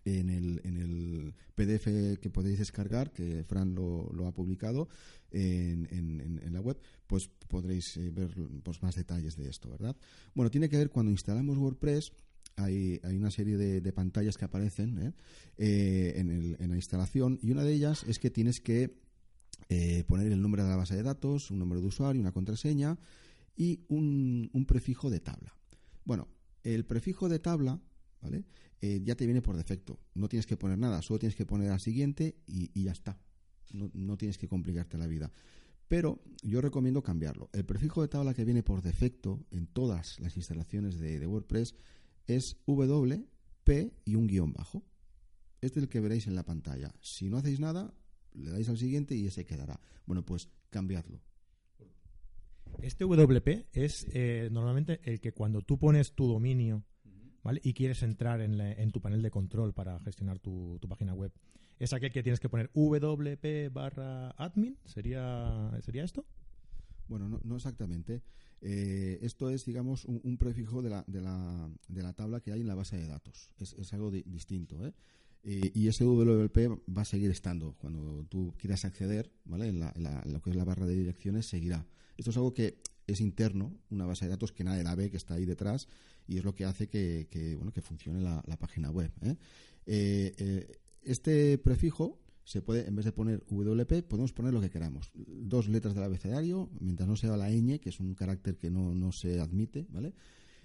[0.06, 4.90] en el, en el PDF que podéis descargar, que Fran lo, lo ha publicado
[5.32, 9.96] en, en, la web, pues podréis eh, ver pues, más detalles de esto, ¿verdad?
[10.36, 12.12] Bueno, tiene que ver cuando instalamos WordPress
[12.56, 15.14] hay, hay una serie de, pantallas que aparecen ¿eh?
[15.58, 18.98] Eh, en, la instalación y una de ellas es que tienes que
[19.70, 22.98] eh, poner el nombre de la base de datos, un nombre de usuario, una contraseña
[23.56, 25.56] y un, prefijo de tabla.
[26.06, 26.28] Bueno,
[26.64, 27.80] el prefijo de tabla
[28.22, 28.46] ¿vale?
[28.82, 30.00] ya te viene por defecto.
[30.14, 33.20] No tienes que poner nada, solo tienes que poner al siguiente y, ya está.
[33.72, 35.32] No, tienes que complicarte la vida.
[35.88, 37.50] Pero yo recomiendo cambiarlo.
[37.54, 41.76] El prefijo de tabla que viene por defecto en todas las instalaciones de WordPress
[42.28, 44.84] es WP y un guion bajo.
[45.62, 46.94] Este es el que veréis en la pantalla.
[47.02, 47.94] Si no hacéis nada,
[48.34, 49.80] le dais al siguiente y ese quedará.
[50.06, 51.22] Bueno, pues cambiadlo.
[52.82, 56.84] Este WP es eh, normalmente el que cuando tú pones tu dominio
[57.44, 57.62] ¿vale?
[57.64, 61.32] y quieres entrar en, tu panel de control para gestionar tu, página web,
[61.80, 64.78] es aquel que tienes que poner WP barra admin.
[64.86, 66.26] ¿Sería, ¿Sería esto?
[67.08, 68.24] Bueno, no, no exactamente.
[68.66, 72.62] Eh, esto es, digamos, un, prefijo de la, de, la, de la, tabla que hay
[72.62, 73.52] en la base de datos.
[73.60, 74.86] Es, algo distinto.
[74.86, 74.94] ¿eh?
[75.44, 77.76] Eh, y ese WP va a seguir estando.
[77.78, 79.68] Cuando tú quieras acceder, ¿vale?
[79.68, 81.86] En, lo que es la barra de direcciones, seguirá.
[82.18, 85.18] Esto es algo que es interno, una base de datos que nadie la ve, que
[85.18, 85.90] está ahí detrás,
[86.26, 89.12] y es lo que hace que, que bueno, que funcione la, la página web.
[89.86, 95.12] este prefijo se puede, en vez de poner WP, podemos poner lo que queramos.
[95.14, 98.94] Dos letras del abecedario, mientras no sea la ñ, que es un carácter que no,
[98.94, 100.14] no se admite, ¿vale?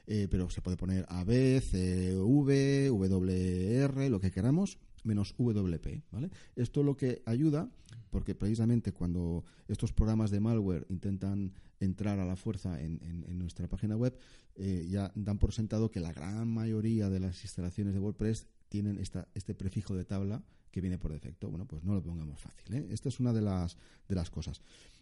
[0.06, 6.30] Eh, pero se puede poner AB, CV, WR, lo que queramos, menos WP, ¿vale?
[6.56, 7.70] Esto lo que ayuda,
[8.10, 13.68] porque precisamente cuando estos programas de malware intentan entrar a la fuerza en, en, nuestra
[13.68, 14.16] página web,
[14.56, 18.98] eh, ya dan por sentado que la gran mayoría de las instalaciones de WordPress tienen
[18.98, 21.48] esta, este prefijo de tabla que viene por defecto.
[21.48, 22.74] Bueno, pues no lo pongamos fácil.
[22.74, 22.86] ¿eh?
[22.90, 23.76] Esta es una de las,
[24.08, 24.60] de las cosas.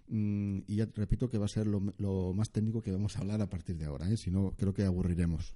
[0.09, 3.41] Mm, y ya repito que va a ser lo, más técnico que vamos a hablar
[3.43, 4.09] a partir de ahora.
[4.11, 4.17] ¿eh?
[4.17, 5.55] Si no, creo que aburriremos.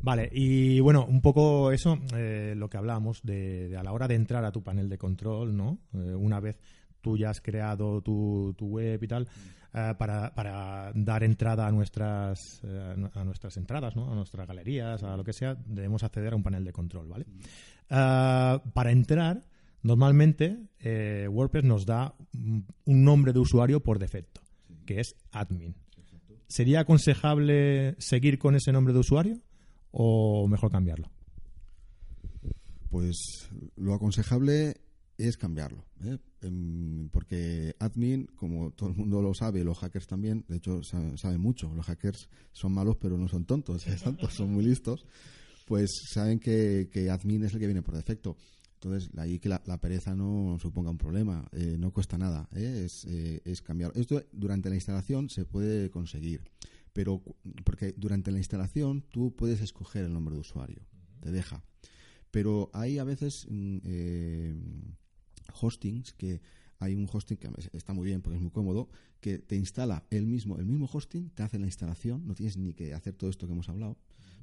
[0.00, 4.16] Vale, y bueno, un poco eso, eh, lo que hablábamos de, a la hora de
[4.16, 5.78] entrar a tu panel de control, ¿no?
[5.92, 6.58] Una vez
[7.04, 9.28] tú ya has creado tu, tu web y tal,
[9.74, 14.10] eh, para, para dar entrada a nuestras, eh, a nuestras entradas, ¿no?
[14.10, 17.26] a nuestras galerías, a lo que sea, debemos acceder a un panel de control, ¿vale?
[17.90, 19.44] Eh, para entrar,
[19.82, 20.58] normalmente
[21.28, 24.40] WordPress nos da un nombre de usuario por defecto,
[24.86, 25.74] que es admin.
[26.46, 29.38] ¿Sería aconsejable seguir con ese nombre de usuario
[29.90, 31.10] o mejor cambiarlo?
[32.90, 34.76] Pues lo aconsejable
[35.18, 36.18] es cambiarlo, ¿eh?
[36.42, 41.16] Em, porque admin, como todo el mundo lo sabe, los hackers también, de hecho sa-
[41.16, 43.96] saben mucho, los hackers son malos pero no son tontos, ¿eh?
[44.30, 45.06] son muy listos,
[45.66, 48.36] pues saben que, que admin es el que viene por defecto.
[48.74, 53.62] Entonces, ahí que la, pereza no suponga un problema, eh, no cuesta nada, es, es
[53.62, 53.92] cambiar.
[53.94, 56.42] Esto durante la instalación se puede conseguir,
[56.92, 57.22] pero
[57.64, 60.82] porque durante la instalación tú puedes escoger el nombre de usuario,
[61.20, 61.64] te deja.
[62.30, 63.78] Pero hay a veces mm,
[65.60, 66.40] hostings que
[66.78, 68.88] hay un hosting que está muy bien porque es muy cómodo
[69.20, 72.74] que te instala el mismo el mismo hosting te hace la instalación no tienes ni
[72.74, 73.96] que hacer todo esto que hemos hablado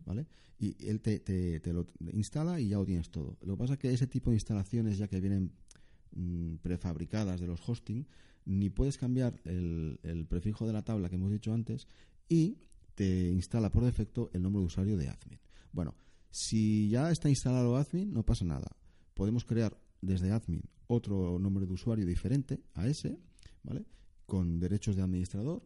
[0.06, 0.28] vale
[0.60, 3.36] y él te, te- lo instala y ya lo tienes todo.
[3.42, 5.52] Lo que pasa es que ese tipo de instalaciones ya que vienen
[6.14, 8.06] mm, prefabricadas de los hosting
[8.46, 11.88] ni puedes cambiar el prefijo de la tabla que hemos dicho antes
[12.30, 12.58] y
[12.96, 15.40] te instala por defecto el nombre de usuario de admin.
[15.74, 15.96] Bueno
[16.30, 18.68] si ya está instalado admin no pasa nada.
[19.16, 23.18] Podemos crear desde admin otro nombre de usuario diferente a ese,
[23.64, 23.86] ¿vale?
[24.26, 25.64] Con derechos de administrador,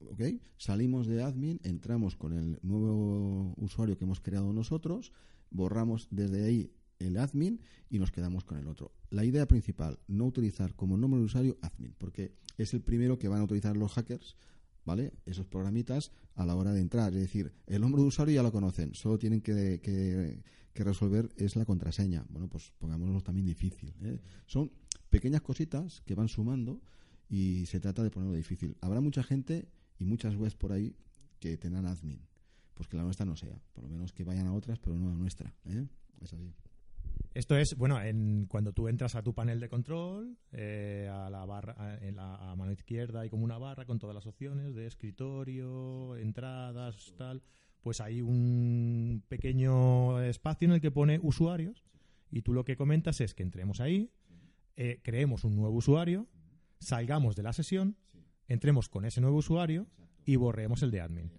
[0.00, 0.22] ¿ok?
[0.56, 5.12] Salimos de admin, entramos con el nuevo usuario que hemos creado nosotros,
[5.50, 8.92] borramos desde ahí el admin y nos quedamos con el otro.
[9.10, 13.26] La idea principal, no utilizar como nombre de usuario admin, porque es el primero que
[13.28, 14.36] van a utilizar los hackers,
[14.84, 15.12] ¿vale?
[15.26, 17.12] Esos programitas a la hora de entrar.
[17.12, 21.28] Es decir, el nombre de usuario ya lo conocen, solo tienen que, que- que resolver
[21.36, 22.24] es la contraseña.
[22.28, 23.94] Bueno, pues pongámoslo también difícil.
[24.02, 24.20] ¿eh?
[24.46, 24.72] Son
[25.10, 26.80] pequeñas cositas que van sumando
[27.28, 28.76] y se trata de ponerlo difícil.
[28.80, 30.96] Habrá mucha gente y muchas webs por ahí
[31.38, 32.26] que tendrán admin.
[32.74, 33.60] Pues que la nuestra no sea.
[33.72, 35.54] Por lo menos que vayan a otras, pero no a la nuestra.
[35.66, 35.86] ¿eh?
[36.20, 36.54] Es así.
[37.34, 41.46] Esto es, bueno, en, cuando tú entras a tu panel de control, eh, a la
[41.46, 44.86] barra, en la, a mano izquierda hay como una barra con todas las opciones de
[44.86, 47.42] escritorio, entradas, tal.
[47.82, 51.84] Pues hay un pequeño espacio en el que pone usuarios
[52.30, 54.10] y tú lo que comentas es que entremos ahí,
[54.76, 56.28] eh, creemos un nuevo usuario,
[56.78, 57.96] salgamos de la sesión,
[58.48, 59.86] entremos con ese nuevo usuario
[60.24, 61.32] y borremos el de admin.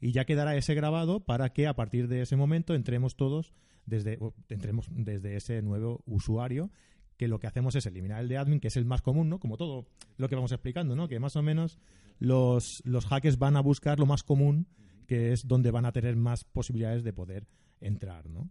[0.00, 3.52] Y ya quedará ese grabado para que a partir de ese momento entremos todos
[3.84, 6.70] desde, entremos desde ese nuevo usuario,
[7.16, 9.38] que lo que hacemos es eliminar el de admin, que es el más común, ¿no?
[9.38, 9.86] Como todo
[10.16, 11.06] lo que vamos explicando, ¿no?
[11.06, 11.78] Que más o menos
[12.18, 14.66] los, los hackers van a buscar lo más común,
[15.10, 17.44] que es donde van a tener más posibilidades de poder
[17.80, 18.48] entrar, ¿no?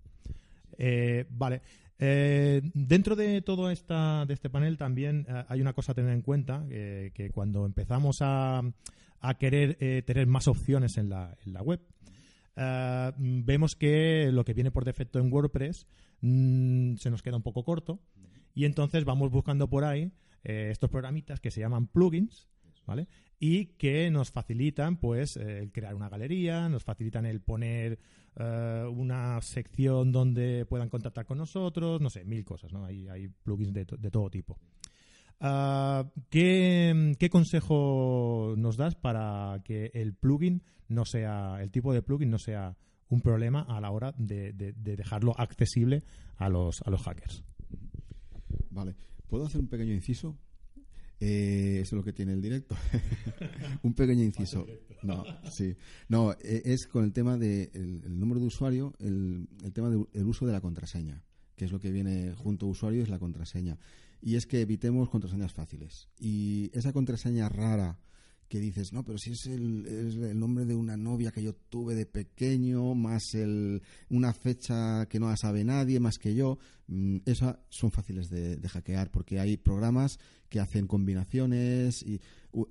[0.78, 1.62] Eh, vale.
[1.98, 6.12] Eh, dentro de todo esta, de este panel también eh, hay una cosa a tener
[6.12, 8.62] en cuenta, que cuando empezamos a,
[9.40, 11.80] querer tener más opciones en la, en la web,
[13.16, 15.88] vemos que lo que viene por defecto en WordPress
[16.20, 18.02] mm, se nos queda un poco corto
[18.54, 20.12] y entonces vamos buscando por ahí
[20.44, 22.50] estos programitas que se llaman plugins,
[22.90, 23.08] ¿vale?
[23.40, 28.00] Y que nos facilitan, pues, eh, el crear una galería, nos facilitan el poner
[28.36, 32.84] eh, una sección donde puedan contactar con nosotros, no sé, mil cosas, ¿no?
[32.86, 34.58] Hay, hay plugins de, to- de todo tipo.
[35.40, 42.32] Ah, ¿qué, consejo nos das para que el plugin no sea, el tipo de plugin
[42.32, 42.76] no sea
[43.08, 46.04] un problema a la hora de, de- de dejarlo accesible
[46.38, 47.44] a los hackers?
[48.72, 48.96] Vale.
[49.28, 50.36] ¿Puedo hacer un pequeño inciso?
[51.20, 52.76] Eh, eso es lo que tiene el directo.
[53.84, 54.66] un pequeño inciso.
[55.04, 55.76] No, sí.
[56.08, 59.90] No, eh, es con el tema del de el número de usuario, el, el tema
[59.90, 61.24] del uso de la contraseña,
[61.56, 63.78] que es lo que viene junto a usuario, es la contraseña.
[64.22, 66.10] Y es que evitemos contraseñas fáciles.
[66.20, 67.98] Y esa contraseña rara
[68.50, 72.08] que dices, no, pero si es el, nombre de una novia que yo tuve de
[72.08, 76.58] pequeño, más el, una fecha que no la sabe nadie, más que yo,
[76.88, 80.18] mm, esas son fáciles de, hackear porque hay programas
[80.50, 82.20] que hacen combinaciones y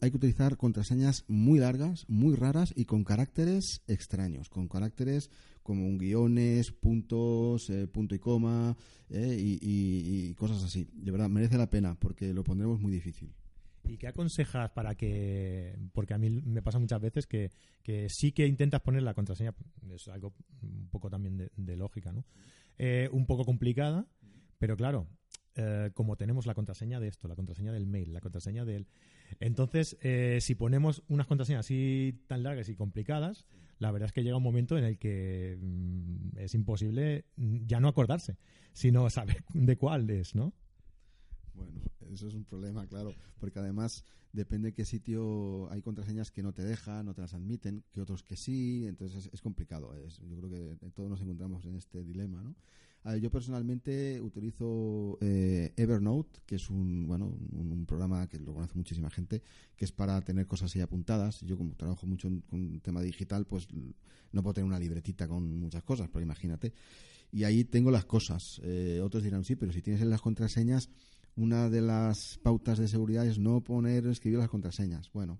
[0.01, 5.31] hay que utilizar contraseñas muy largas, muy raras y con caracteres extraños, con caracteres
[5.62, 8.77] como un guiones, puntos, eh, punto y coma
[9.11, 10.88] eh, y, y- y cosas así.
[10.93, 13.33] De verdad, merece la pena porque lo pondremos muy difícil.
[13.88, 15.79] ¿Y qué aconsejas para que.?
[15.92, 17.51] Porque a mí me pasa muchas veces que,
[18.11, 19.55] sí que intentas poner la contraseña,
[19.94, 22.24] es algo un poco también de, lógica, ¿no?
[22.77, 24.07] Eh, un poco complicada,
[24.59, 25.09] pero claro,
[25.55, 28.87] eh, como tenemos la contraseña de esto, la contraseña del mail, la contraseña del.
[29.40, 33.46] Entonces, eh, si ponemos unas contraseñas así tan largas y complicadas,
[33.79, 37.88] la verdad es que llega un momento en el que mm, es imposible ya no
[37.88, 38.37] acordarse,
[38.74, 40.53] sino saber de cuál es, ¿no?
[41.55, 46.42] Bueno, eso es un problema, claro, porque además depende de qué sitio hay contraseñas que
[46.42, 49.94] no te dejan, no te las admiten, que otros que sí, entonces es, complicado.
[50.29, 52.55] yo creo que todos nos encontramos en este dilema, ¿no?
[53.16, 59.09] yo personalmente utilizo eh, Evernote, que es un, bueno, un, programa que lo conoce muchísima
[59.09, 59.42] gente,
[59.77, 61.40] que es para tener cosas ahí apuntadas.
[61.40, 63.66] Yo como trabajo mucho con tema digital, pues
[64.33, 66.75] no puedo tener una libretita con muchas cosas, pero imagínate.
[67.33, 68.61] Y ahí tengo las cosas.
[68.62, 70.90] Eh, otros dirán, sí, pero si tienes en las contraseñas,
[71.38, 75.11] una de las pautas de seguridad es no poner, escribir las contraseñas.
[75.12, 75.38] Bueno,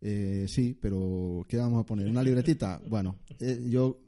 [0.00, 2.08] eh, sí, pero ¿qué vamos a poner?
[2.08, 2.80] ¿Una libretita?
[2.88, 3.16] Bueno,
[3.68, 4.00] yo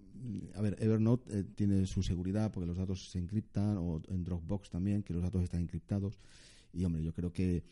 [0.54, 4.70] a ver, Evernote eh, tiene su seguridad porque los datos se encriptan, o en Dropbox
[4.70, 6.18] también, que los datos están encriptados.
[6.72, 7.64] Y hombre, yo creo que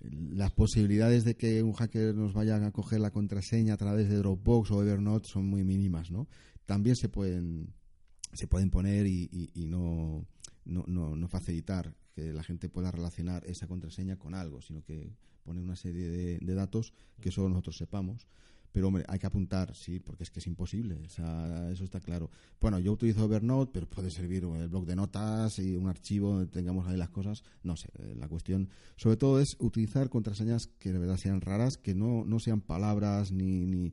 [0.00, 4.16] las posibilidades de que un hacker nos vaya a coger la contraseña a través de
[4.16, 6.28] Dropbox o Evernote son muy mínimas, ¿no?
[6.66, 7.72] También se pueden
[8.32, 10.26] se pueden poner y, no,
[10.64, 15.62] no, no, facilitar que la gente pueda relacionar esa contraseña con algo, sino que poner
[15.62, 18.26] una serie de, de datos que solo nosotros sepamos
[18.74, 22.00] pero hombre, hay que apuntar, sí, porque es que es imposible, o sea, eso está
[22.00, 22.28] claro.
[22.60, 26.48] Bueno, yo utilizo Evernote, pero puede servir el blog de notas y un archivo donde
[26.48, 30.92] tengamos ahí las cosas, no sé, eh, la cuestión sobre todo es utilizar contraseñas que
[30.92, 33.92] de verdad sean raras, que no, no sean palabras ni, ni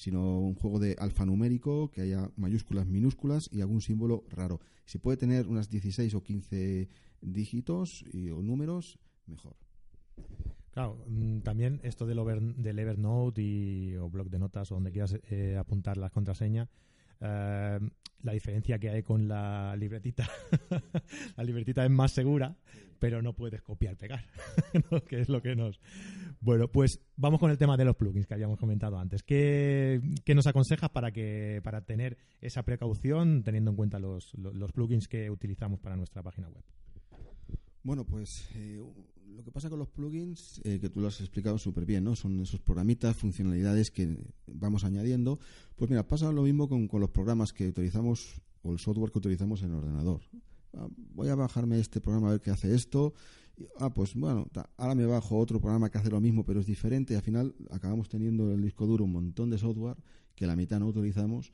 [0.00, 4.58] sino un juego de alfanumérico, que haya mayúsculas, minúsculas y algún símbolo raro.
[4.86, 6.88] Si puede tener unas 16 o 15
[7.20, 9.56] dígitos y, o números, mejor.
[10.70, 12.18] Claro, mm, también esto del,
[12.56, 16.70] del Evernote y, o blog de notas o donde quieras eh, apuntar las contraseñas,
[17.20, 17.78] eh,
[18.22, 20.28] la diferencia que hay con la libretita,
[21.36, 22.56] la libretita es más segura,
[22.98, 24.24] pero no puedes copiar pegar,
[25.08, 25.80] que es lo que nos...
[26.40, 29.22] Bueno, pues vamos con el tema de los plugins que habíamos comentado antes.
[29.22, 30.00] ¿Qué,
[30.34, 35.30] nos aconsejas para, que, para tener esa precaución teniendo en cuenta los, los plugins que
[35.30, 36.64] utilizamos para nuestra página web?
[37.82, 38.82] Bueno, pues eh,
[39.34, 42.14] lo que pasa con los plugins, eh, que tú lo has explicado súper bien, ¿no?
[42.14, 45.38] Son esos programitas, funcionalidades que vamos añadiendo.
[45.76, 49.62] Pues mira, pasa lo mismo con, los programas que utilizamos o el software que utilizamos
[49.62, 50.20] en el ordenador.
[50.74, 53.14] Ah, voy a bajarme este programa a ver qué hace esto.
[53.78, 57.14] ah, pues bueno, ahora me bajo otro programa que hace lo mismo, pero es diferente.
[57.14, 59.96] Y al final acabamos teniendo en el disco duro un montón de software
[60.34, 61.52] que la mitad no utilizamos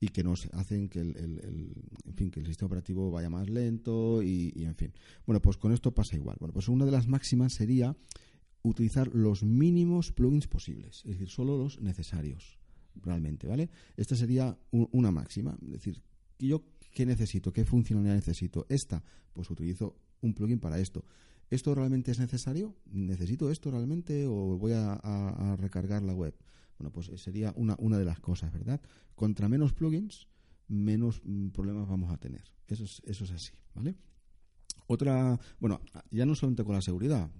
[0.00, 4.22] y que nos hacen que el, en fin que el sistema operativo vaya más lento
[4.22, 4.92] y, en fin.
[5.26, 6.36] Bueno pues con esto pasa igual.
[6.40, 7.96] Bueno pues una de las máximas sería
[8.62, 12.58] utilizar los mínimos plugins posibles es decir solo los necesarios
[12.96, 16.02] realmente vale esta sería una máxima es decir
[16.40, 21.04] yo qué necesito qué funcionalidad necesito esta pues utilizo un plugin para esto.
[21.50, 22.74] ¿Esto realmente es necesario?
[22.90, 26.34] ¿Necesito esto realmente o voy a recargar la web?
[26.78, 28.80] Bueno, pues sería una, una de las cosas, ¿verdad?
[29.14, 30.28] Contra menos plugins,
[30.68, 32.44] menos mm, problemas vamos a tener.
[32.66, 33.96] Eso es, eso es así, ¿vale?
[34.86, 37.30] Otra, bueno, ya no solamente con la seguridad,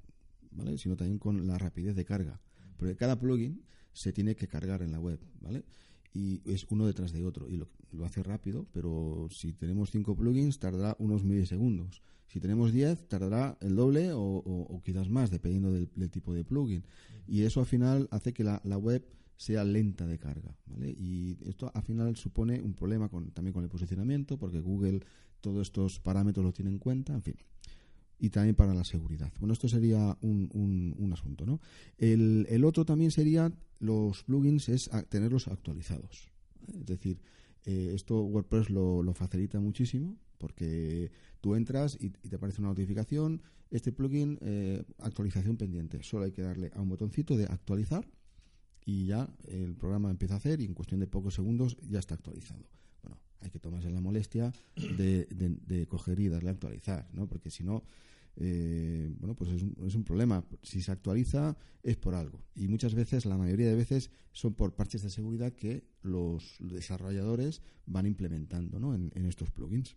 [0.51, 0.77] ¿vale?
[0.77, 2.41] Sino también con la rapidez de carga.
[2.77, 5.65] Porque cada plugin se tiene que cargar en la web, ¿vale?
[6.13, 7.49] Y es uno detrás de otro.
[7.49, 12.03] Y lo, lo hace rápido, pero si tenemos cinco plugins, tardará unos milisegundos.
[12.29, 16.85] Si tenemos 10, tardará el doble o, quizás más, dependiendo del, tipo de plugin.
[17.27, 19.03] Y eso al final hace que la, la web
[19.39, 20.91] sea lenta de carga, ¿vale?
[20.91, 25.01] Y esto al final supone un problema con, también con el posicionamiento, porque Google
[25.41, 27.37] todos estos parámetros los tiene en cuenta, en fin.
[28.19, 29.33] Y también para la seguridad.
[29.39, 31.61] Bueno, esto sería un, un, asunto, ¿no?
[31.97, 36.29] El, otro también sería los plugins, es tenerlos actualizados.
[36.67, 37.21] Es decir,
[37.65, 43.41] eh, esto WordPress lo, lo, facilita muchísimo porque tú entras y, te aparece una notificación,
[43.71, 46.03] este plugin, eh, actualización pendiente.
[46.03, 48.05] Solo hay que darle a un botoncito de actualizar
[48.89, 52.15] y ya el programa empieza a hacer y en cuestión de pocos segundos ya está
[52.15, 52.65] actualizado.
[53.03, 54.51] Bueno, hay que tomarse la molestia
[54.97, 57.29] de, de, coger y darle a actualizar, ¿no?
[57.29, 57.85] Porque si no,
[58.37, 60.43] eh, bueno, pues es un, es un, problema.
[60.63, 62.43] Si se actualiza es por algo.
[62.55, 67.61] Y muchas veces, la mayoría de veces, son por parches de seguridad que los desarrolladores
[67.85, 68.95] van implementando ¿no?
[68.95, 69.97] en, en estos plugins.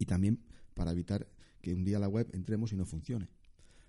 [0.00, 0.42] Y también
[0.74, 1.28] para evitar
[1.62, 3.28] que un día la web entremos y no funcione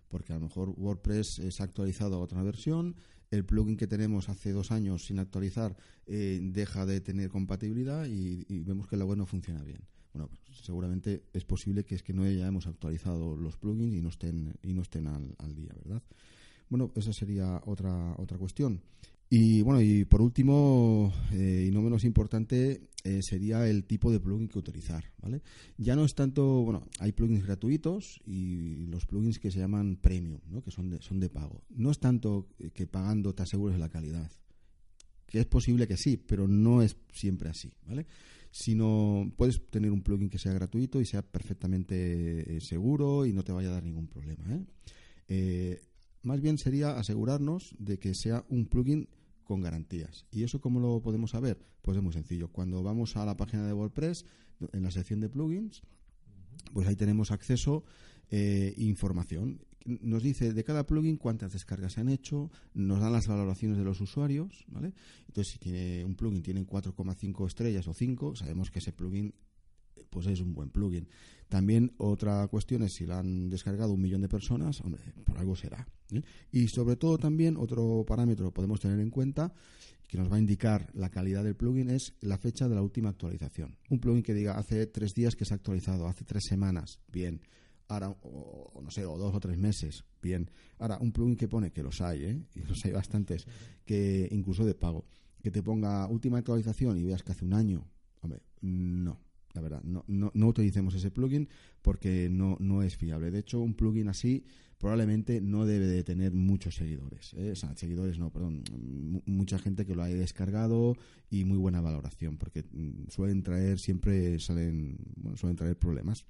[0.09, 2.97] porque a lo mejor WordPress es actualizado a otra versión,
[3.31, 8.45] el plugin que tenemos hace dos años sin actualizar eh, deja de tener compatibilidad y,
[8.63, 9.81] vemos que la web no funciona bien.
[10.13, 14.09] Bueno, pues seguramente es posible que es que no hayamos actualizado los plugins y no
[14.09, 16.03] estén, y no estén al, al día, ¿verdad?
[16.69, 18.81] Bueno, esa sería otra, otra cuestión.
[19.33, 24.19] Y bueno, y por último, eh, y no menos importante, eh, sería el tipo de
[24.19, 25.41] plugin que utilizar, ¿vale?
[25.77, 30.41] Ya no es tanto, bueno, hay plugins gratuitos y los plugins que se llaman premium,
[30.49, 30.61] ¿no?
[30.61, 31.63] Que son de, son de pago.
[31.69, 34.29] No es tanto que pagando te asegures la calidad,
[35.27, 38.07] que es posible que sí, pero no es siempre así, ¿vale?
[38.53, 43.45] sino puedes tener un plugin que sea gratuito y sea perfectamente eh, seguro y no
[43.45, 44.43] te vaya a dar ningún problema.
[45.29, 45.79] ¿eh?
[46.23, 49.07] Más bien sería asegurarnos de que sea un plugin
[49.51, 50.25] con garantías.
[50.31, 51.59] ¿Y eso cómo lo podemos saber?
[51.81, 52.47] Pues es muy sencillo.
[52.47, 54.23] Cuando vamos a la página de WordPress,
[54.71, 55.81] en la sección de plugins,
[56.71, 57.83] pues ahí tenemos acceso
[58.29, 59.59] eh, información.
[59.83, 63.83] Nos dice de cada plugin cuántas descargas se han hecho, nos dan las valoraciones de
[63.83, 64.93] los usuarios, ¿vale?
[65.27, 69.33] Entonces, si tiene un plugin tiene 4,5 estrellas o 5, sabemos que ese plugin
[70.11, 71.07] pues es un buen plugin.
[71.47, 75.55] También otra cuestión es si lo han descargado un millón de personas, hombre, por algo
[75.55, 75.87] será.
[76.11, 76.21] ¿eh?
[76.51, 79.51] Y sobre todo también otro parámetro que podemos tener en cuenta
[80.07, 83.09] que nos va a indicar la calidad del plugin es la fecha de la última
[83.09, 83.77] actualización.
[83.89, 87.41] Un plugin que diga hace tres días que se ha actualizado, hace tres semanas, bien.
[87.87, 90.51] Ahora, o, no sé, o dos o tres meses, bien.
[90.79, 92.45] Ahora, un plugin que pone, que los hay, ¿eh?
[92.55, 93.45] y los hay bastantes,
[93.85, 95.05] que incluso de pago,
[95.41, 97.85] que te ponga última actualización y veas que hace un año,
[98.21, 99.83] hombre, no la verdad.
[99.83, 101.49] No, no, no utilicemos ese plugin
[101.81, 103.31] porque no, no es fiable.
[103.31, 104.45] De hecho, un plugin así
[104.81, 107.35] probablemente no debe de tener muchos seguidores.
[107.35, 107.51] ¿eh?
[107.51, 108.63] O sea, seguidores no, perdón.
[109.27, 110.97] mucha gente que lo haya descargado
[111.29, 116.25] y muy buena valoración porque mm, suelen traer, siempre salen, bueno, suelen traer problemas.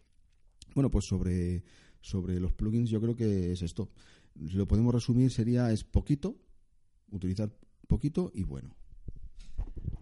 [0.76, 1.63] Bueno, pues sobre,
[2.01, 3.89] sobre los plugins yo creo que es esto.
[4.36, 6.36] Si lo podemos resumir sería es poquito,
[7.09, 7.55] utilizar
[7.88, 8.76] poquito y bueno.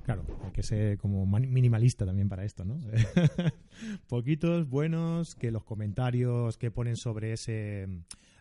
[0.10, 2.82] Claro, hay que ser como minimalista también para esto, ¿no?
[4.08, 7.88] Poquitos, buenos, que los comentarios que ponen sobre ese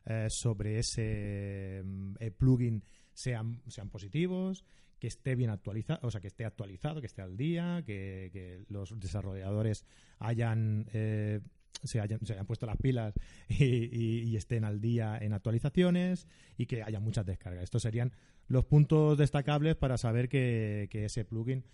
[0.06, 1.84] eh, sobre ese
[2.20, 4.64] eh, plugin sean, sean positivos,
[4.98, 8.98] que esté bien actualizado, o sea, que esté actualizado, que esté al día, que, los
[8.98, 9.84] desarrolladores
[10.20, 11.40] hayan eh,
[11.82, 13.14] se hayan, se hayan puesto las pilas
[13.48, 17.64] y, estén al día en actualizaciones y que haya muchas descargas.
[17.64, 18.12] Estos serían
[18.48, 21.64] los puntos destacables para saber que, ese plugin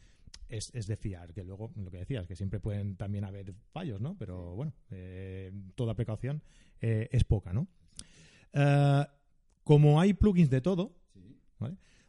[0.48, 1.32] es, de fiar.
[1.32, 4.16] Que luego, lo que decías, que siempre pueden también haber fallos, ¿no?
[4.18, 6.42] Pero bueno, eh, toda precaución
[6.80, 7.68] eh, es poca, ¿no?
[8.52, 9.04] Eh,
[9.62, 10.98] como hay plugins de todo,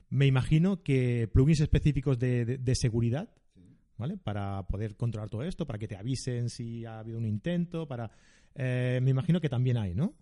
[0.10, 3.30] me imagino que plugins específicos de seguridad
[3.98, 4.18] ¿vale?
[4.18, 8.12] Para poder controlar todo esto, para que te avisen si ha habido un intento, para...
[8.56, 10.14] Eh, me imagino que también hay, ¿no?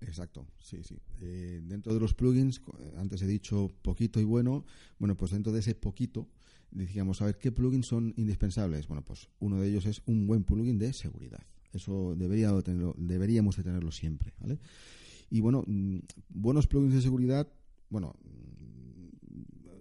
[0.00, 0.98] Exacto, sí, sí.
[1.20, 2.60] Eh, dentro de los plugins,
[2.96, 4.64] antes he dicho poquito y bueno,
[4.98, 6.28] bueno, pues dentro de ese poquito,
[6.70, 8.86] decíamos, a ver, ¿qué plugins son indispensables?
[8.88, 11.42] Bueno, pues uno de ellos es un buen plugin de seguridad.
[11.72, 14.58] Eso debería tenerlo, deberíamos de tenerlo siempre, ¿vale?
[15.30, 17.48] Y bueno, mm, buenos plugins de seguridad,
[17.90, 18.14] bueno,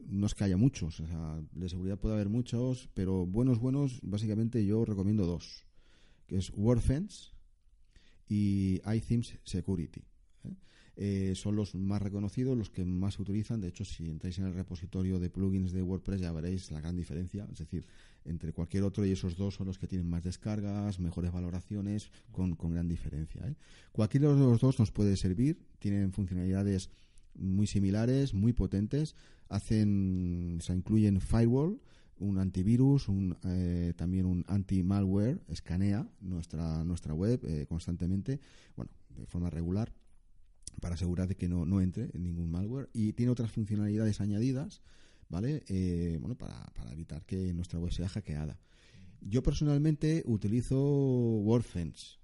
[0.08, 4.00] no es que haya muchos, o sea, de seguridad puede haber muchos, pero buenos, buenos,
[4.04, 5.66] básicamente yo recomiendo dos,
[6.28, 7.33] que es WordFence
[8.28, 10.02] y iThemes Security.
[10.44, 10.56] ¿eh?
[10.96, 13.62] Eh, son los más reconocidos, los que más se utilizan.
[13.62, 16.96] De hecho, si entráis en el repositorio de plugins de WordPress ya veréis la gran
[16.96, 17.48] diferencia.
[17.52, 17.86] Es decir,
[18.26, 22.56] entre cualquier otro y esos dos son los que tienen más descargas, mejores valoraciones, con,
[22.56, 23.42] gran diferencia.
[23.48, 23.56] ¿eh?
[23.92, 25.60] Cualquiera de los dos nos puede servir.
[25.80, 26.90] Tienen funcionalidades
[27.36, 29.16] muy similares, muy potentes.
[29.50, 31.80] Hacen, se incluyen firewall,
[32.24, 38.40] un antivirus, un, eh, también un anti-malware, escanea nuestra, nuestra web eh, constantemente,
[38.76, 39.94] bueno, de forma regular,
[40.82, 42.90] para asegurar de que no, no entre ningún malware.
[42.94, 44.82] Y tiene otras funcionalidades añadidas,
[45.30, 45.64] ¿vale?
[45.68, 48.60] Eh, bueno, para, para evitar que nuestra web sea hackeada.
[49.22, 52.18] Yo personalmente utilizo WordFence.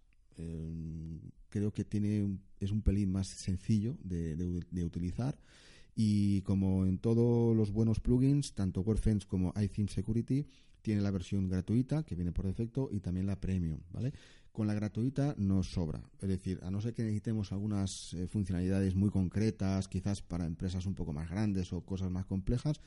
[1.49, 5.37] creo que tiene es un pelín más sencillo de, utilizar
[6.01, 10.47] y como en todos los buenos plugins, tanto WordFence como iTheme Security
[10.81, 14.13] tiene la versión gratuita que viene por defecto y también la premium, ¿vale?
[14.53, 18.95] Con la gratuita nos sobra, es decir, a no ser que necesitemos algunas eh, funcionalidades
[18.95, 22.79] muy concretas, quizás para empresas un poco más grandes o cosas más complejas,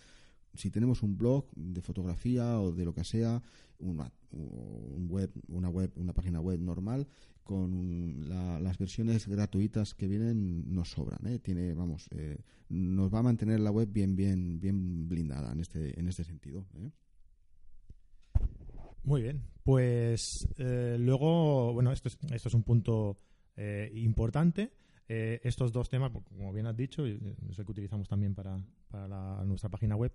[0.55, 3.43] si tenemos un blog de fotografía o de lo que sea,
[3.79, 7.07] una, web, una web, una página web normal,
[7.43, 11.27] con las versiones gratuitas que vienen nos sobran.
[11.27, 11.39] ¿eh?
[11.39, 12.39] Tiene, vamos, eh,
[12.69, 16.67] nos va a mantener la web bien, bien, bien blindada en este, en este sentido.
[16.77, 16.91] ¿eh?
[19.05, 23.19] Muy bien, pues luego, bueno, esto es, esto es un punto
[23.95, 24.73] importante.
[25.09, 29.69] estos dos temas, como bien has dicho, es el que utilizamos también para, para nuestra
[29.69, 30.13] página web,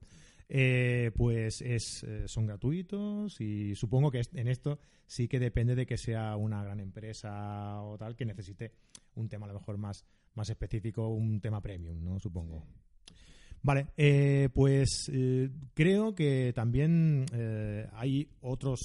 [0.50, 5.86] eh, pues es, eh, son gratuitos y supongo que en esto sí que depende de
[5.86, 8.72] que sea una gran empresa o tal que necesite
[9.16, 12.20] un tema a lo mejor más, más específico, un tema premium, ¿no?
[12.20, 12.66] Supongo.
[13.62, 15.12] Vale, eh, pues
[15.74, 17.26] creo que también
[17.92, 18.80] hay otros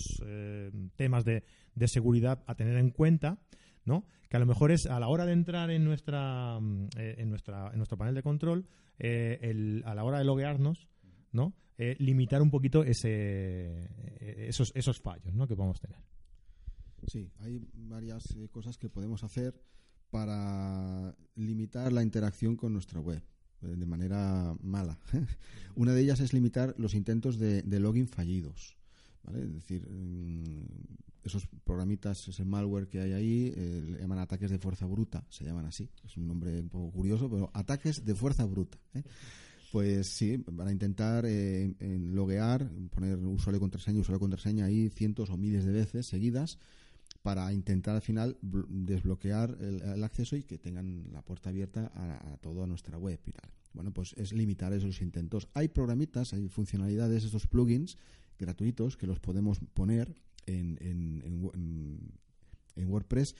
[0.97, 1.45] temas de,
[1.75, 3.39] de, seguridad a tener en cuenta,
[3.85, 4.05] ¿no?
[4.29, 6.59] Que a lo mejor es a la hora de entrar en nuestra
[6.97, 8.67] en nuestra en nuestro panel de control,
[8.99, 10.89] a la hora de loguearnos,
[11.33, 11.55] ¿no?
[11.79, 15.49] Eh, limitar un poquito ese, eh, esos, esos fallos ¿no?
[15.49, 15.99] que podemos tener.
[17.09, 19.61] Sí, hay varias eh, cosas que podemos hacer
[20.11, 23.23] para limitar la interacción con nuestra web
[23.63, 24.99] de manera mala.
[25.77, 28.77] Una de ellas es limitar los intentos de, login fallidos.
[29.23, 29.43] ¿vale?
[29.43, 30.65] Es decir, mm,
[31.25, 35.67] esos programitas, ese malware que hay ahí, le llaman ataques de fuerza bruta, se llaman
[35.67, 35.89] así.
[36.05, 38.79] Es un nombre un poco curioso, pero ataques de fuerza bruta.
[39.73, 45.31] Pues sí, van a intentar eh, en loguear, poner usuario contraseña, usuario contraseña ahí cientos
[45.31, 46.59] o miles de veces seguidas
[47.23, 52.67] para intentar al final desbloquear el, acceso y que tengan la puerta abierta a, toda
[52.67, 53.51] nuestra web y tal.
[53.73, 55.49] Bueno, pues es limitar esos intentos.
[55.55, 57.97] Hay programitas, hay funcionalidades, estos plugins
[58.39, 60.15] gratuitos que los podemos poner
[60.45, 60.77] en,
[62.77, 63.35] en WordPress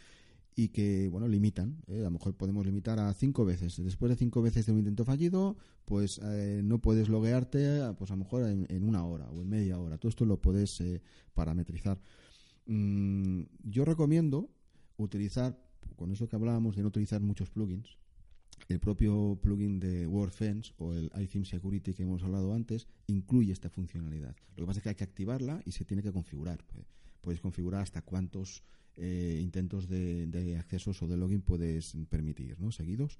[0.55, 1.83] y que, bueno, limitan.
[1.89, 2.01] ¿eh?
[2.01, 3.83] A lo mejor podemos limitar a cinco veces.
[3.83, 8.15] Después de cinco veces de un intento fallido, pues eh, no puedes loguearte, pues a
[8.15, 9.99] lo mejor en, una hora o en media hora.
[9.99, 11.01] Todo esto lo puedes eh,
[11.35, 12.01] parametrizar.
[12.67, 14.51] Mm, yo recomiendo
[14.97, 15.59] utilizar,
[15.97, 17.97] con eso que hablábamos de no utilizar muchos plugins,
[18.69, 23.69] el propio plugin de WordFence o el iTheme Security que hemos hablado antes incluye esta
[23.69, 24.37] funcionalidad.
[24.57, 26.65] Lo que pasa es que hay que activarla y se tiene que configurar.
[27.23, 28.63] Puedes configurar hasta cuántos
[28.97, 32.71] eh, intentos de, de, accesos o de login puedes permitir, ¿no?
[32.71, 33.19] Seguidos.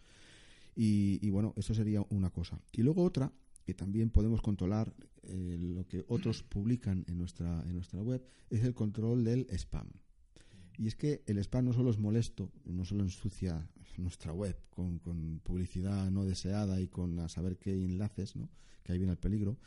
[0.75, 2.59] Y, bueno, eso sería una cosa.
[2.73, 3.33] Y luego otra,
[3.65, 4.93] que también podemos controlar
[5.23, 9.89] eh, lo que otros publican en nuestra, en nuestra web, es el control del spam.
[10.79, 13.69] Y es que el spam no solo es molesto, no solo ensucia
[13.99, 14.99] nuestra web con,
[15.45, 18.49] publicidad no deseada y con a saber qué enlaces, ¿no?
[18.83, 19.59] que ahí viene el peligro,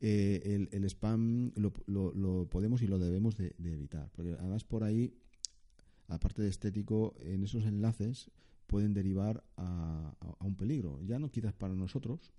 [0.00, 4.10] eh, el, spam lo, lo, podemos y lo debemos de, evitar.
[4.12, 5.14] Porque además por ahí
[6.08, 8.30] aparte de estético, en esos enlaces
[8.66, 11.00] pueden derivar a, un peligro.
[11.04, 12.32] Ya no quizás para nosotros,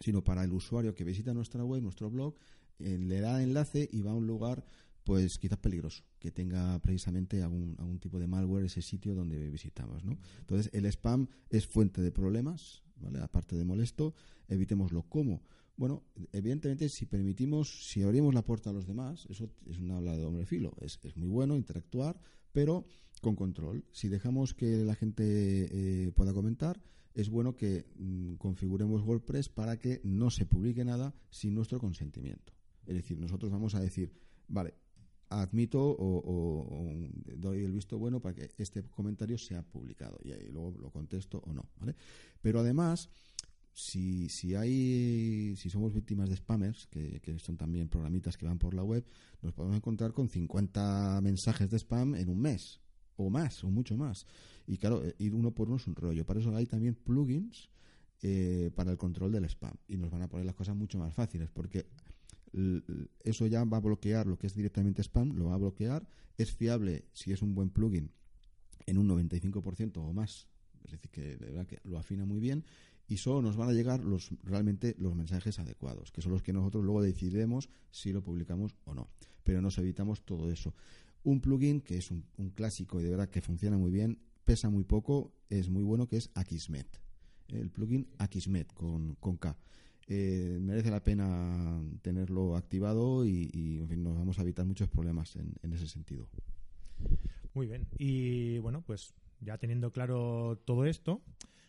[0.00, 2.34] sino para el usuario que visita nuestra web, nuestro blog,
[2.78, 4.64] eh, le da enlace y va a un lugar
[5.06, 10.04] pues quizás peligroso, que tenga precisamente algún, algún tipo de malware ese sitio donde visitamos.
[10.04, 10.18] ¿no?
[10.40, 13.20] Entonces, el spam es fuente de problemas, ¿vale?
[13.20, 14.14] aparte de molesto,
[14.48, 15.04] evitémoslo.
[15.08, 15.44] ¿Cómo?
[15.76, 16.02] Bueno,
[16.32, 20.24] evidentemente, si permitimos, si abrimos la puerta a los demás, eso es una habla de
[20.24, 20.74] hombre filo.
[20.80, 22.18] Es, es muy bueno interactuar,
[22.50, 22.84] pero
[23.22, 23.84] con control.
[23.92, 26.82] Si dejamos que la gente eh, pueda comentar,
[27.14, 32.52] es bueno que mm, configuremos WordPress para que no se publique nada sin nuestro consentimiento.
[32.86, 34.12] Es decir, nosotros vamos a decir,
[34.48, 34.74] vale,
[35.28, 37.00] admito o,
[37.36, 41.42] doy el visto bueno para que este comentario sea publicado y ahí luego lo contesto
[41.44, 41.94] o no, ¿vale?
[42.40, 43.10] Pero además,
[43.72, 48.58] si, si hay si somos víctimas de spammers, que, que, son también programitas que van
[48.58, 49.04] por la web,
[49.42, 52.80] nos podemos encontrar con 50 mensajes de spam en un mes,
[53.16, 54.26] o más, o mucho más.
[54.66, 56.24] Y claro, eh, ir uno por uno es un rollo.
[56.24, 57.68] Para eso hay también plugins
[58.22, 59.74] eh, para el control del spam.
[59.88, 61.86] Y nos van a poner las cosas mucho más fáciles, porque
[63.22, 66.08] eso ya va a bloquear lo que es directamente spam, lo va a bloquear.
[66.38, 68.10] Es fiable si es un buen plugin
[68.86, 70.48] en un 95% o más.
[70.84, 72.64] Es decir, que de verdad que lo afina muy bien
[73.08, 76.52] y solo nos van a llegar los realmente los mensajes adecuados, que son los que
[76.52, 79.08] nosotros luego decidiremos si lo publicamos o no.
[79.44, 80.74] Pero nos evitamos todo eso.
[81.22, 82.24] Un plugin que es un,
[82.54, 86.16] clásico y de verdad que funciona muy bien, pesa muy poco, es muy bueno, que
[86.16, 87.00] es Akismet.
[87.48, 89.56] El plugin Akismet con, con K.
[90.08, 95.72] Eh, merece la pena tenerlo activado y, nos vamos a evitar muchos problemas en, en
[95.72, 96.28] ese sentido.
[97.54, 97.88] Muy bien.
[97.98, 101.22] Y bueno, pues ya teniendo claro todo esto,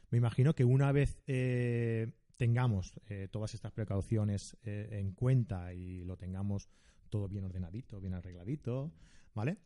[0.09, 6.03] me imagino que una vez eh, tengamos eh, todas estas precauciones eh, en cuenta y
[6.05, 6.69] lo tengamos
[7.09, 8.91] todo bien ordenadito, bien arregladito,
[9.33, 9.57] ¿vale?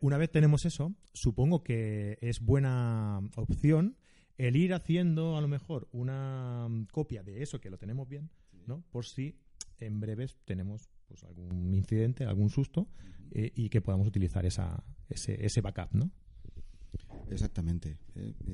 [0.00, 3.98] una vez tenemos eso, supongo que es buena opción
[4.38, 8.30] el ir haciendo a lo mejor una mm, copia de eso que lo tenemos bien,
[8.66, 8.84] ¿no?
[8.90, 9.38] Por si
[9.78, 12.88] en breves tenemos pues algún incidente, algún susto
[13.32, 16.10] y que podamos utilizar esa, ese, ese backup, ¿no?
[17.30, 17.98] Exactamente.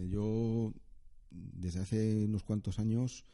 [0.09, 0.73] yo
[1.31, 3.25] desde hace unos cuantos años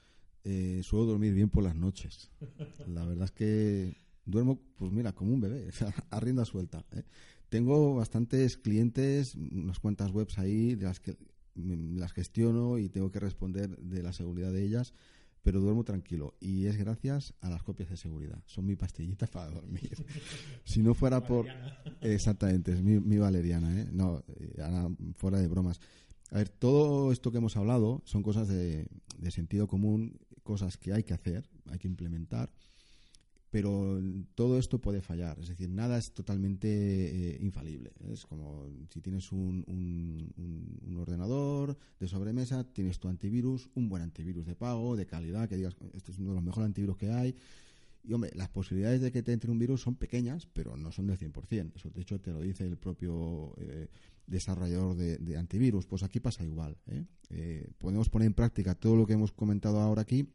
[0.45, 2.31] eh, suelo dormir bien por las noches.
[2.87, 5.69] La verdad es que duermo, pues mira, como un bebé,
[6.11, 6.85] a rienda suelta.
[6.93, 7.03] ¿eh?
[7.49, 11.17] Tengo bastantes clientes, unas cuantas webs ahí, de las que
[11.65, 14.95] las gestiono y tengo que responder de la seguridad de ellas,
[15.43, 16.35] pero duermo tranquilo.
[16.41, 18.43] Y es gracias a las copias de seguridad.
[18.47, 20.05] Son mi pastillita para dormir.
[20.65, 21.47] si no fuera por...
[22.01, 23.89] Exactamente, es mi, valeriana, ¿eh?
[23.93, 24.63] No, eh,
[25.17, 25.81] fuera de bromas.
[26.31, 28.87] A ver, todo esto que hemos hablado son cosas de,
[29.31, 32.51] sentido común, cosas que hay que hacer, hay que implementar.
[33.51, 33.99] Pero
[34.35, 35.39] todo esto puede fallar.
[35.41, 37.93] Es decir, nada es totalmente eh, infalible.
[38.13, 44.45] Es como si tienes un, un, ordenador de sobremesa, tienes tu antivirus, un buen antivirus
[44.45, 47.35] de pago, de calidad, que digas, este es uno de los mejores antivirus que hay.
[48.03, 51.07] Y hombre, las posibilidades de que te entre un virus son pequeñas, pero no son
[51.07, 51.73] del 100%.
[51.77, 53.89] Eso, de hecho, te lo dice el propio eh,
[54.27, 55.87] desarrollador de, antivirus.
[55.87, 56.77] Pues aquí pasa igual.
[56.89, 57.71] ¿eh?
[57.79, 60.29] podemos poner en práctica todo lo que hemos comentado ahora aquí,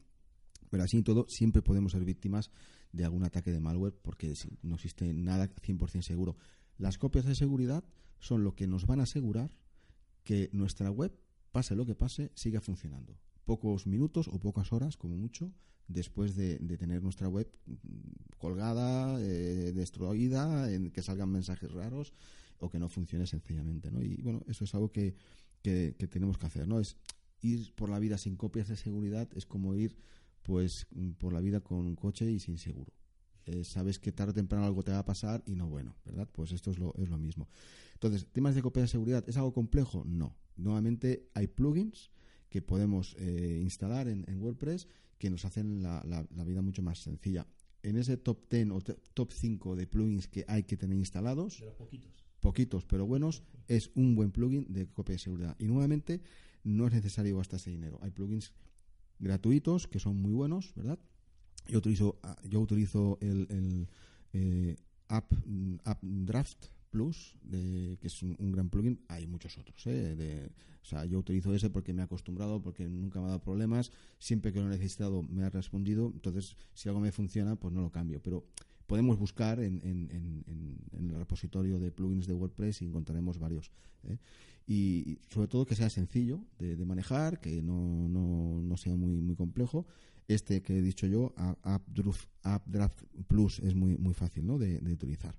[0.70, 2.50] pero así todo siempre podemos ser víctimas
[2.94, 6.38] de algún ataque de malware porque no existe nada 100% seguro.
[6.78, 7.84] Las copias de seguridad
[8.20, 9.52] son lo que nos van a asegurar
[10.24, 11.12] que nuestra web,
[11.52, 13.20] pase lo que pase, siga funcionando.
[13.46, 15.52] Pocos minutos o pocas horas, como mucho,
[15.88, 17.76] después de, tener nuestra web mm,
[18.38, 22.14] colgada, eh, destruida, en que salgan mensajes raros
[22.60, 23.92] o que no funcione sencillamente.
[23.92, 24.02] ¿no?
[24.02, 25.16] Y bueno, eso es algo que,
[25.62, 26.68] que, que tenemos que hacer.
[26.68, 26.80] ¿no?
[26.80, 26.96] Es
[27.42, 29.98] ir por la vida sin copias de seguridad es como ir
[30.44, 32.94] pues mm, por la vida con un coche y sin seguro.
[33.46, 36.30] Eh, sabes que tarde o temprano algo te va a pasar y no bueno, ¿verdad?
[36.32, 37.50] Pues esto es lo, es lo mismo.
[37.94, 40.04] Entonces, temas de copia de seguridad, ¿es algo complejo?
[40.06, 40.36] No.
[40.56, 42.12] Nuevamente hay plugins
[42.50, 44.88] que podemos eh, instalar en, WordPress
[45.18, 47.48] que nos hacen la, la, vida mucho más sencilla.
[47.82, 51.66] En ese top 10 o top 5 de plugins que hay que tener instalados, de
[51.66, 52.24] los poquitos.
[52.40, 55.56] poquitos pero buenos, es un buen plugin de copia de seguridad.
[55.60, 56.22] Y nuevamente,
[56.64, 58.00] no es necesario gastar ese dinero.
[58.02, 58.54] Hay plugins
[59.24, 61.00] gratuitos que son muy buenos, ¿verdad?
[61.68, 63.88] Yo utilizo, yo utilizo el, el
[64.34, 64.76] eh,
[65.08, 65.32] App,
[66.02, 69.00] Draft Plus, de, que es un, gran plugin.
[69.08, 69.88] Hay muchos otros.
[69.88, 70.16] ¿eh?
[70.16, 70.52] De,
[70.82, 73.92] o sea, yo utilizo ese porque me he acostumbrado, porque nunca me ha dado problemas.
[74.20, 76.12] Siempre que lo he necesitado me ha respondido.
[76.14, 78.22] Entonces, si algo me funciona, pues no lo cambio.
[78.22, 78.46] Pero
[78.86, 79.82] podemos buscar en,
[80.92, 83.72] el repositorio de plugins de WordPress y encontraremos varios.
[84.08, 84.18] ¿eh?
[84.66, 89.86] Y sobre todo que sea sencillo de, manejar, que no, no, sea muy, muy complejo.
[90.28, 91.34] Este que he dicho yo,
[91.64, 94.58] AppDraft, Plus, es muy, muy fácil ¿no?
[94.58, 95.38] de, utilizar.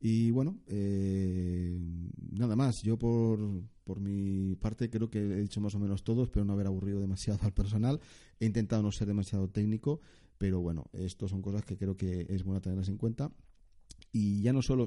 [0.00, 1.78] Y bueno, eh,
[2.32, 2.82] nada más.
[2.82, 3.38] Yo por,
[3.84, 7.00] por mi parte creo que he dicho más o menos todo, espero no haber aburrido
[7.00, 8.00] demasiado al personal.
[8.40, 10.00] He intentado no ser demasiado técnico
[10.40, 13.30] pero bueno, esto son cosas que creo que es bueno tenerlas en cuenta.
[14.10, 14.86] Y ya no solo,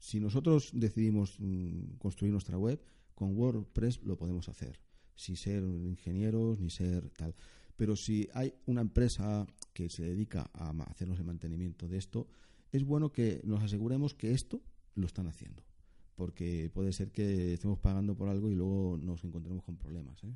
[0.00, 2.82] si nosotros decidimos mm, construir nuestra web,
[3.14, 4.80] con WordPress lo podemos hacer,
[5.14, 7.34] sin ser ingenieros ni ser tal.
[7.76, 12.28] Pero si hay una empresa que se dedica a hacernos el mantenimiento de esto,
[12.72, 14.62] es bueno que nos aseguremos que esto
[14.94, 15.62] lo están haciendo.
[16.16, 20.24] Porque puede ser que estemos pagando por algo y luego nos encontremos con problemas.
[20.24, 20.34] ¿eh?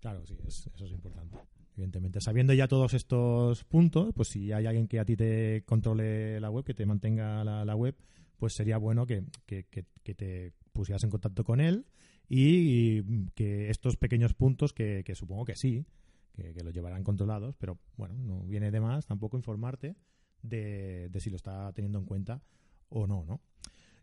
[0.00, 1.36] Claro, sí, eso es importante
[1.80, 2.20] evidentemente.
[2.20, 6.50] Sabiendo ya todos estos puntos, pues si hay alguien que a ti te controle la
[6.50, 7.96] web, que te mantenga la, web,
[8.36, 11.86] pues sería bueno que, te pusieras en contacto con él
[12.28, 15.86] y, que estos pequeños puntos, que, supongo que sí,
[16.32, 19.96] que, lo llevarán controlados, pero bueno, no viene de más tampoco informarte
[20.42, 22.42] de si lo está teniendo en cuenta
[22.88, 23.40] o no, ¿no?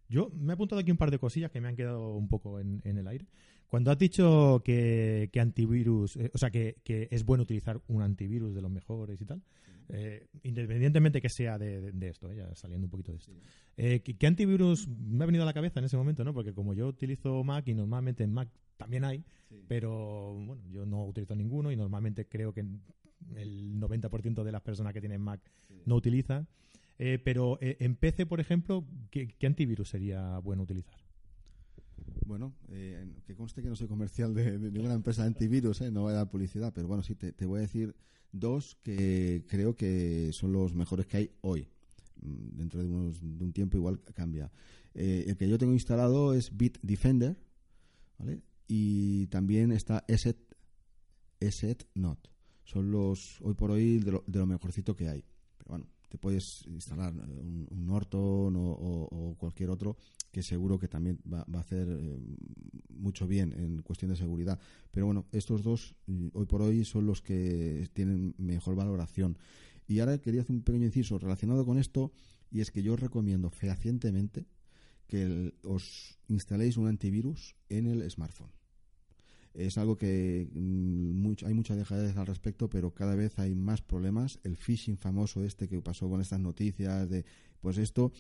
[0.10, 2.60] Yo me he apuntado aquí un par de cosillas que me han quedado un poco
[2.60, 3.26] en, el aire.
[3.68, 8.62] Cuando has dicho que, antivirus, eh, o sea, que, es bueno utilizar un antivirus de
[8.62, 9.42] los mejores y tal,
[9.90, 13.32] eh, independientemente que sea de, esto, eh, ya saliendo un poquito de esto,
[13.76, 16.24] ¿qué, antivirus me ha venido a la cabeza en ese momento?
[16.24, 19.26] no Porque como yo utilizo Mac y normalmente en Mac también hay,
[19.68, 22.66] pero bueno, yo no utilizo ninguno y normalmente creo que
[23.36, 25.42] el 90% de las personas que tienen Mac
[25.86, 26.48] no utilizan.
[27.00, 30.96] Eh, pero eh, en PC, por ejemplo, ¿qué, antivirus sería bueno utilizar?
[32.26, 36.14] Bueno, eh, que conste que no soy comercial de, ninguna empresa de antivirus, no voy
[36.14, 37.96] a dar publicidad, pero bueno, sí, te, voy a decir
[38.32, 41.68] dos que creo que son los mejores que hay hoy.
[42.22, 44.52] Mm, dentro de, un tiempo igual cambia.
[44.94, 47.38] el que yo tengo instalado es Bitdefender,
[48.18, 48.42] ¿vale?
[48.68, 50.38] Y también está ESET,
[51.40, 52.20] ESET Not.
[52.64, 55.24] Son los, hoy por hoy, de lo, de lo mejorcito que hay.
[55.58, 59.98] Pero bueno, te puedes instalar un, Norton o, cualquier otro
[60.32, 62.20] que seguro que también va, a hacer eh,
[62.90, 64.60] mucho bien en cuestión de seguridad.
[64.92, 69.38] Pero bueno, estos dos mm, hoy por hoy son los que tienen mejor valoración.
[69.88, 72.12] Y ahora quería hacer un pequeño inciso relacionado con esto
[72.52, 74.46] y es que yo os recomiendo fehacientemente
[75.08, 78.52] que os instaléis un antivirus en el smartphone
[79.58, 84.40] es algo que mm, hay mucha dejadez al respecto, pero cada vez hay más problemas.
[84.44, 87.26] El phishing famoso este que pasó con estas noticias de,
[87.60, 88.12] pues esto,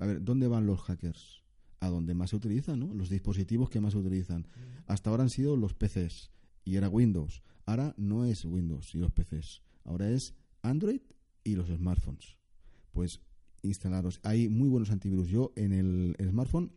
[0.00, 1.44] a ver, ¿dónde van los hackers?
[1.78, 2.92] A dónde más se utilizan, ¿no?
[2.92, 4.48] Los dispositivos que más se utilizan.
[4.86, 6.32] Hasta ahora han sido los PCs
[6.64, 7.42] y era Windows.
[7.66, 9.62] Ahora no es Windows y los PCs.
[9.84, 11.02] Ahora es Android
[11.44, 12.36] y los smartphones.
[12.90, 13.20] Pues
[13.62, 14.18] instalaros.
[14.24, 15.28] Hay muy buenos antivirus.
[15.28, 16.72] Yo en el, smartphone,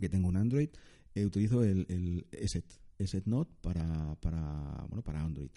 [0.00, 0.70] que tengo un Android,
[1.14, 2.64] utilizo el, el ESET
[3.26, 5.50] Note para, para, bueno, para Android.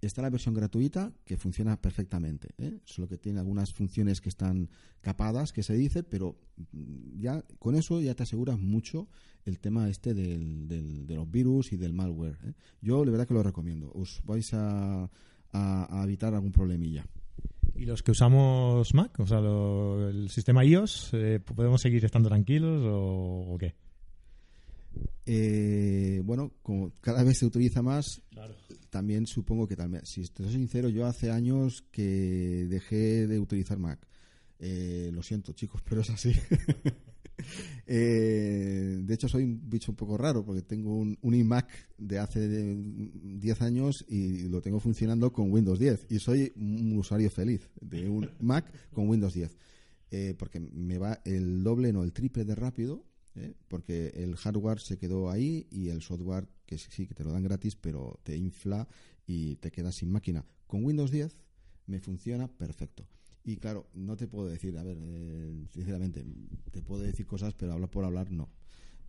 [0.00, 2.48] Está la versión gratuita que funciona perfectamente.
[2.58, 2.78] ¿eh?
[2.84, 4.68] Solo que tiene algunas funciones que están
[5.00, 6.36] capadas, que se dice, pero
[6.72, 9.08] mm, ya con eso ya te aseguras mucho
[9.46, 12.38] el tema este del, de los virus y del malware.
[12.44, 12.52] ¿eh?
[12.82, 13.90] Yo, de verdad que lo recomiendo.
[13.94, 15.08] Os vais a,
[16.04, 17.06] evitar algún problemilla.
[17.76, 22.82] ¿Y los que usamos Mac, o sea, el sistema iOS, eh, podemos seguir estando tranquilos
[22.86, 23.74] o qué?
[25.26, 28.22] Eh, bueno, como cada vez se utiliza más,
[28.90, 34.06] también supongo que también, si estoy sincero, yo hace años que dejé de utilizar Mac.
[34.58, 36.32] Eh, lo siento, chicos, pero es así.
[37.86, 41.68] Eh, de hecho, soy un bicho un poco raro porque tengo un, un iMac
[41.98, 46.06] de hace 10 años y lo tengo funcionando con Windows 10.
[46.10, 49.58] Y soy un usuario feliz de un Mac con Windows 10.
[50.38, 53.04] porque me va el doble, no el triple de rápido
[53.36, 53.54] ¿eh?
[53.68, 57.42] porque el hardware se quedó ahí y el software, que sí, que te lo dan
[57.42, 58.88] gratis, pero te infla
[59.26, 60.44] y te quedas sin máquina.
[60.66, 61.36] Con Windows 10
[61.86, 63.06] me funciona perfecto.
[63.44, 66.24] Y claro, no te puedo decir, a ver, eh, sinceramente,
[66.70, 68.48] te puedo decir cosas, pero hablar por hablar no.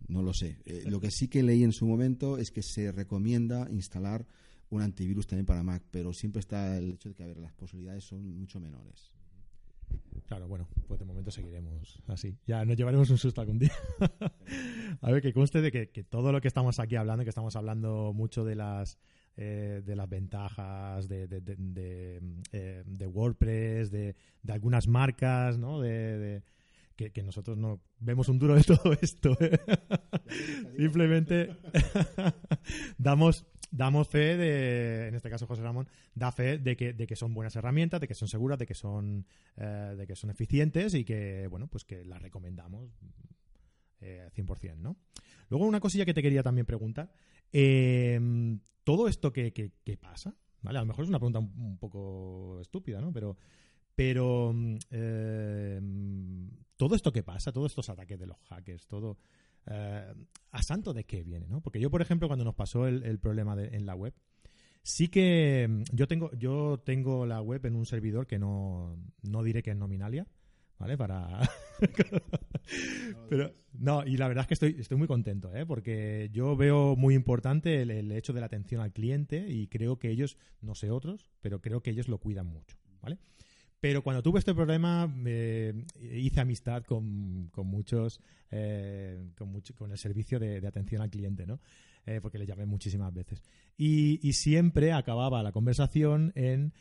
[0.08, 0.58] No lo sé.
[0.66, 4.26] Eh, lo que sí que leí en su momento es que se recomienda instalar
[4.68, 7.52] un antivirus también para Mac, pero siempre está el hecho de que, a ver, las
[7.54, 9.10] posibilidades son mucho menores.
[10.26, 12.36] Claro, bueno, pues de momento seguiremos así.
[12.46, 13.72] Ya nos llevaremos un susto algún día.
[15.00, 18.12] a ver, que conste de que, todo lo que estamos aquí hablando, que estamos hablando
[18.12, 18.98] mucho de las
[19.36, 22.20] eh, de las ventajas de, de,
[22.52, 24.16] eh, WordPress, de,
[24.48, 25.80] algunas marcas, ¿no?
[25.80, 26.42] de,
[26.96, 29.36] que, nosotros no vemos un duro de todo esto.
[29.40, 29.60] ¿eh?
[30.76, 31.54] Simplemente
[32.98, 37.16] damos damos fe de, en este caso José Ramón, da fe de que, de que
[37.16, 40.94] son buenas herramientas, de que son seguras, de que son, eh, de que son eficientes
[40.94, 42.90] y que, bueno, pues que las recomendamos
[44.00, 44.96] eh, 100%, ¿no?
[45.48, 47.10] Luego una cosilla que te quería también preguntar,
[47.52, 48.20] eh,
[48.84, 50.78] todo esto que, que, pasa, ¿vale?
[50.78, 53.12] A lo mejor es una pregunta un, poco estúpida, ¿no?
[53.12, 53.36] Pero,
[53.94, 54.54] pero
[54.90, 55.80] eh,
[56.76, 59.18] todo esto que pasa, todos estos ataques de los hackers, todo
[59.66, 60.14] eh,
[60.52, 61.60] a santo de qué viene, ¿no?
[61.60, 64.14] Porque yo, por ejemplo, cuando nos pasó el, problema en la web,
[64.82, 69.42] sí que mm, yo tengo, yo tengo la web en un servidor que no, no
[69.42, 70.26] diré que es Nominalia,
[70.78, 70.96] ¿vale?
[70.96, 71.40] Para...
[73.28, 75.66] Pero, no, y la verdad es que estoy, estoy muy contento, ¿eh?
[75.66, 79.98] Porque yo veo muy importante el, el hecho de la atención al cliente y creo
[79.98, 83.18] que ellos, no sé otros, pero creo que ellos lo cuidan mucho, ¿vale?
[83.88, 85.08] Pero cuando tuve este problema,
[86.12, 88.20] hice amistad con, muchos,
[88.50, 91.60] eh, con, el servicio de, atención al cliente, ¿no?
[92.04, 93.44] Eh, porque le llamé muchísimas veces.
[93.76, 96.72] Y, siempre acababa la conversación en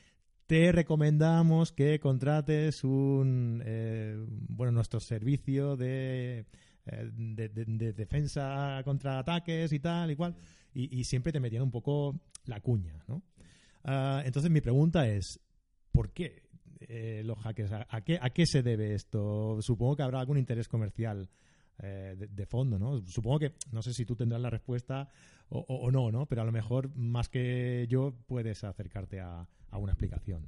[0.48, 6.48] te recomendamos que contrates un eh, bueno nuestro servicio de,
[6.86, 10.18] de, defensa contra ataques y tal y
[10.74, 13.22] y, siempre te metían un poco la cuña ¿no?
[13.84, 15.40] Ah, entonces mi pregunta es
[15.92, 16.45] ¿por qué
[16.80, 17.72] eh, los hackers?
[17.72, 19.58] ¿A, qué, ¿A qué se debe esto?
[19.62, 21.30] Supongo que habrá algún interés comercial
[21.80, 23.02] eh, de, fondo, ¿no?
[23.06, 25.10] Supongo que, no sé si tú tendrás la respuesta
[25.50, 26.26] o, no, ¿no?
[26.26, 30.48] Pero a lo mejor, más que yo, puedes acercarte a, una explicación.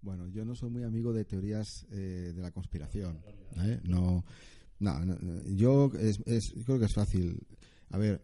[0.00, 3.20] Bueno, yo no soy muy amigo de teorías eh, de la conspiración.
[3.82, 4.24] No,
[4.78, 7.44] no, yo creo que es fácil.
[7.90, 8.22] A ver,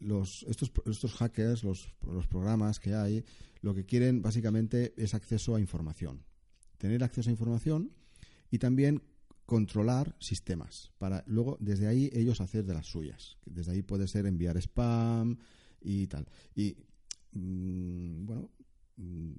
[0.00, 1.88] los, estos, estos hackers, los,
[2.28, 3.24] programas que hay,
[3.60, 6.24] lo que quieren básicamente es acceso a información.
[6.78, 7.92] Tener acceso a información
[8.50, 9.02] y también
[9.46, 13.38] controlar sistemas para luego desde ahí ellos hacer de las suyas.
[13.44, 15.38] Desde ahí puede ser enviar spam
[15.80, 16.26] y tal.
[16.54, 16.76] Y
[17.32, 18.50] mm, bueno,
[18.96, 19.32] mm,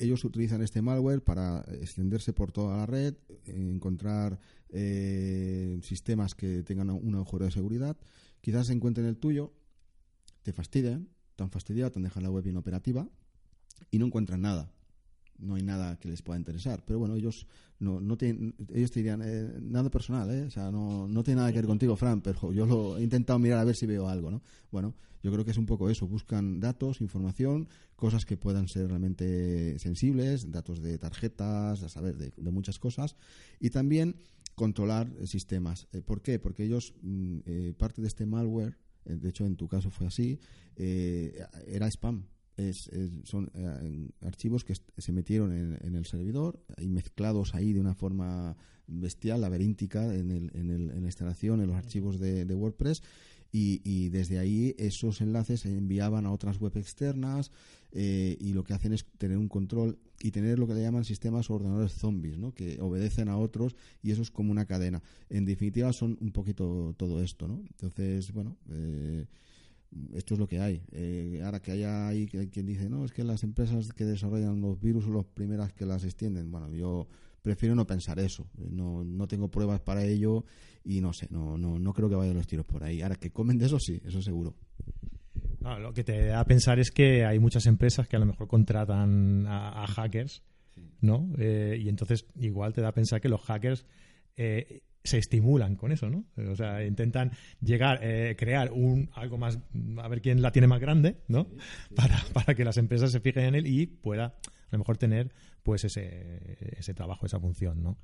[0.00, 4.40] ellos utilizan este malware para extenderse por toda la red, encontrar
[4.70, 7.96] eh, sistemas que tengan un agujero de seguridad.
[8.40, 9.52] Quizás encuentren el tuyo,
[10.42, 13.08] te fastidien tan fastidiado, tan dejan la web inoperativa
[13.90, 14.70] y no encuentran nada.
[15.40, 16.82] No hay nada que les pueda interesar.
[16.86, 17.46] Pero bueno, ellos
[17.78, 20.42] no, no tienen, ellos te dirían, eh, nada personal, ¿eh?
[20.42, 23.38] O sea, no, no tiene nada que ver contigo, Fran, pero yo lo he intentado
[23.38, 24.42] mirar a ver si veo algo, ¿no?
[24.70, 26.06] Bueno, yo creo que es un poco eso.
[26.06, 32.50] Buscan datos, información, cosas que puedan ser realmente sensibles, datos de tarjetas, a saber, de,
[32.50, 33.16] muchas cosas.
[33.58, 34.16] Y también
[34.54, 35.88] controlar sistemas.
[35.92, 36.38] Eh, ¿Por qué?
[36.38, 40.06] Porque ellos, mm, eh, parte de este malware, eh, de hecho en tu caso fue
[40.06, 40.38] así,
[40.76, 42.26] eh, era spam.
[43.24, 48.56] Son eh, archivos que se metieron en, el servidor y mezclados ahí de una forma
[48.86, 53.02] bestial, laberíntica en, el, en, el, en la instalación, en los archivos de, de WordPress
[53.52, 57.50] y, desde ahí esos enlaces se enviaban a otras web externas
[57.92, 61.04] eh, y lo que hacen es tener un control y tener lo que le llaman
[61.04, 62.54] sistemas o ordenadores zombies, ¿no?
[62.54, 65.02] que obedecen a otros y eso es como una cadena.
[65.28, 67.48] En definitiva son un poquito todo esto.
[67.48, 67.62] ¿no?
[67.70, 69.26] Entonces, bueno, eh,
[70.14, 70.82] esto es lo que hay.
[70.92, 74.80] Eh, ahora que haya ahí quien dice, no, es que las empresas que desarrollan los
[74.80, 76.50] virus son las primeras que las extienden.
[76.50, 77.08] Bueno, yo
[77.42, 78.46] prefiero no pensar eso.
[78.56, 80.44] No, no tengo pruebas para ello
[80.84, 83.02] y no sé, no, no, no creo que vayan los tiros por ahí.
[83.02, 84.54] Ahora que comen de eso, sí, eso seguro.
[85.60, 88.46] lo que te da a pensar es que hay muchas empresas que a lo mejor
[88.46, 90.42] contratan a, hackers,
[91.00, 91.32] ¿no?
[91.38, 93.84] Eh, y entonces igual te da a pensar que los hackers
[94.36, 96.24] eh, se estimulan con eso, ¿no?
[96.50, 99.58] O sea, intentan llegar, eh, crear un algo más,
[99.98, 101.48] a ver quién la tiene más grande, ¿no?
[101.94, 104.38] Para, para que las empresas se fijen en él y pueda
[104.70, 105.32] a lo mejor tener
[105.62, 107.98] pues ese, ese trabajo, esa función, ¿no?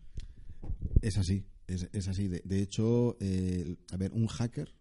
[1.00, 2.28] Es así, es, es así.
[2.28, 4.74] De, hecho, eh, a ver, un hacker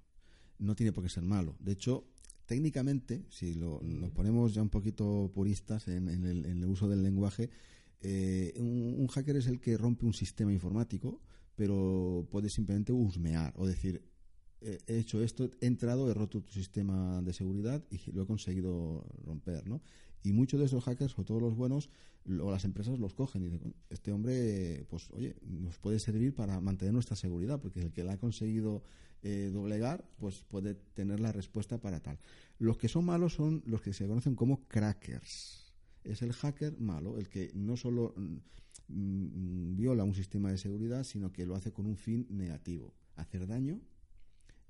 [0.60, 1.56] no tiene por qué ser malo.
[1.60, 2.08] De hecho,
[2.46, 7.50] técnicamente, si lo, nos ponemos ya un poquito puristas en, el, uso del lenguaje,
[8.02, 11.22] eh, un, hacker es el que rompe un sistema informático,
[11.56, 14.04] pero puede simplemente husmear o decir,
[14.62, 19.06] he hecho esto, he entrado, he roto tu sistema de seguridad y lo he conseguido
[19.24, 19.82] romper, ¿no?
[20.24, 21.90] Y muchos de esos hackers, o todos los buenos,
[22.28, 26.60] o las empresas los cogen y dicen, este hombre, pues oye, nos puede servir para
[26.60, 28.82] mantener nuestra seguridad, porque el que la ha conseguido
[29.22, 32.18] eh, doblegar, pues puede tener la respuesta para tal.
[32.58, 35.65] Los que son malos son los que se conocen como crackers.
[36.06, 38.38] Es el hacker malo, el que no solo mm,
[38.88, 43.48] mm, viola un sistema de seguridad, sino que lo hace con un fin negativo, hacer
[43.48, 43.82] daño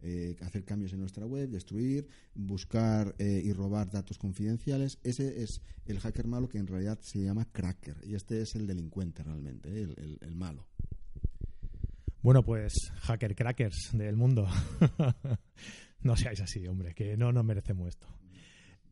[0.08, 5.00] eh, hacer cambios en nuestra web, destruir, buscar eh, y robar datos confidenciales.
[5.04, 8.68] Ese es el hacker malo que en realidad se llama cracker y este es el
[8.68, 10.68] delincuente realmente, eh, el, malo.
[12.22, 14.48] Bueno, pues hacker crackers del mundo.
[16.02, 18.08] no seáis así, hombre, que no nos merecemos esto.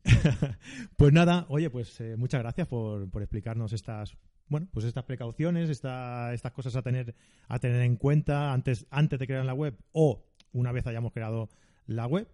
[0.96, 4.16] pues nada, oye, pues muchas gracias por, por, explicarnos estas,
[4.48, 7.14] bueno, pues estas precauciones, esta, estas cosas a tener,
[7.48, 11.48] a tener en cuenta antes, antes de crear la web o una vez hayamos creado
[11.86, 12.28] la web.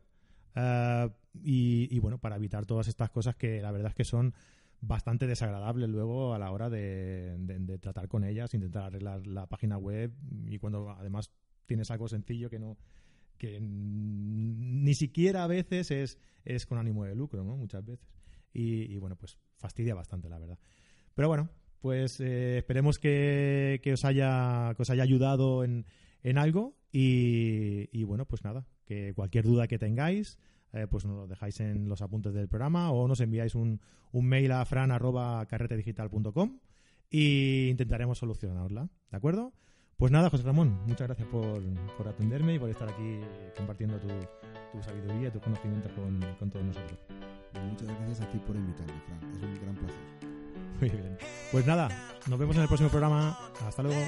[0.55, 1.09] Eh,
[1.43, 4.35] y, bueno, para evitar todas estas cosas que la verdad es que son
[4.81, 10.13] bastante desagradables luego a la hora de, tratar con ellas, intentar arreglar la página web
[10.47, 11.31] y cuando además
[11.67, 12.77] tienes algo sencillo que no
[13.41, 17.57] que ni siquiera a veces es, es con ánimo de lucro, ¿no?
[17.57, 18.07] Muchas veces.
[18.53, 20.59] Y, bueno, pues fastidia bastante, la verdad.
[21.15, 21.49] Pero bueno,
[21.81, 25.87] pues eh, esperemos que, que, os haya, que os haya ayudado en,
[26.23, 30.39] en algo y, bueno, pues nada, que cualquier duda que tengáis,
[30.75, 33.81] eh, pues nos lo dejáis en los apuntes del programa o nos enviáis un,
[34.13, 36.59] un mail a fran.carretedigital.com
[37.09, 39.55] y intentaremos solucionarla, ¿de acuerdo?
[40.01, 41.61] Pues nada, José Ramón, muchas gracias por,
[41.99, 43.21] por atenderme y por estar aquí
[43.55, 44.09] compartiendo tu,
[44.73, 46.99] tu sabiduría y tus conocimientos con, con todos nosotros.
[47.69, 49.31] Muchas gracias a ti por invitarme, Fran.
[49.31, 50.01] Es un gran placer.
[50.81, 51.19] Muy bien.
[51.53, 51.89] Pues nada,
[52.27, 53.39] nos vemos en el próximo programa.
[53.67, 54.01] Hasta luego.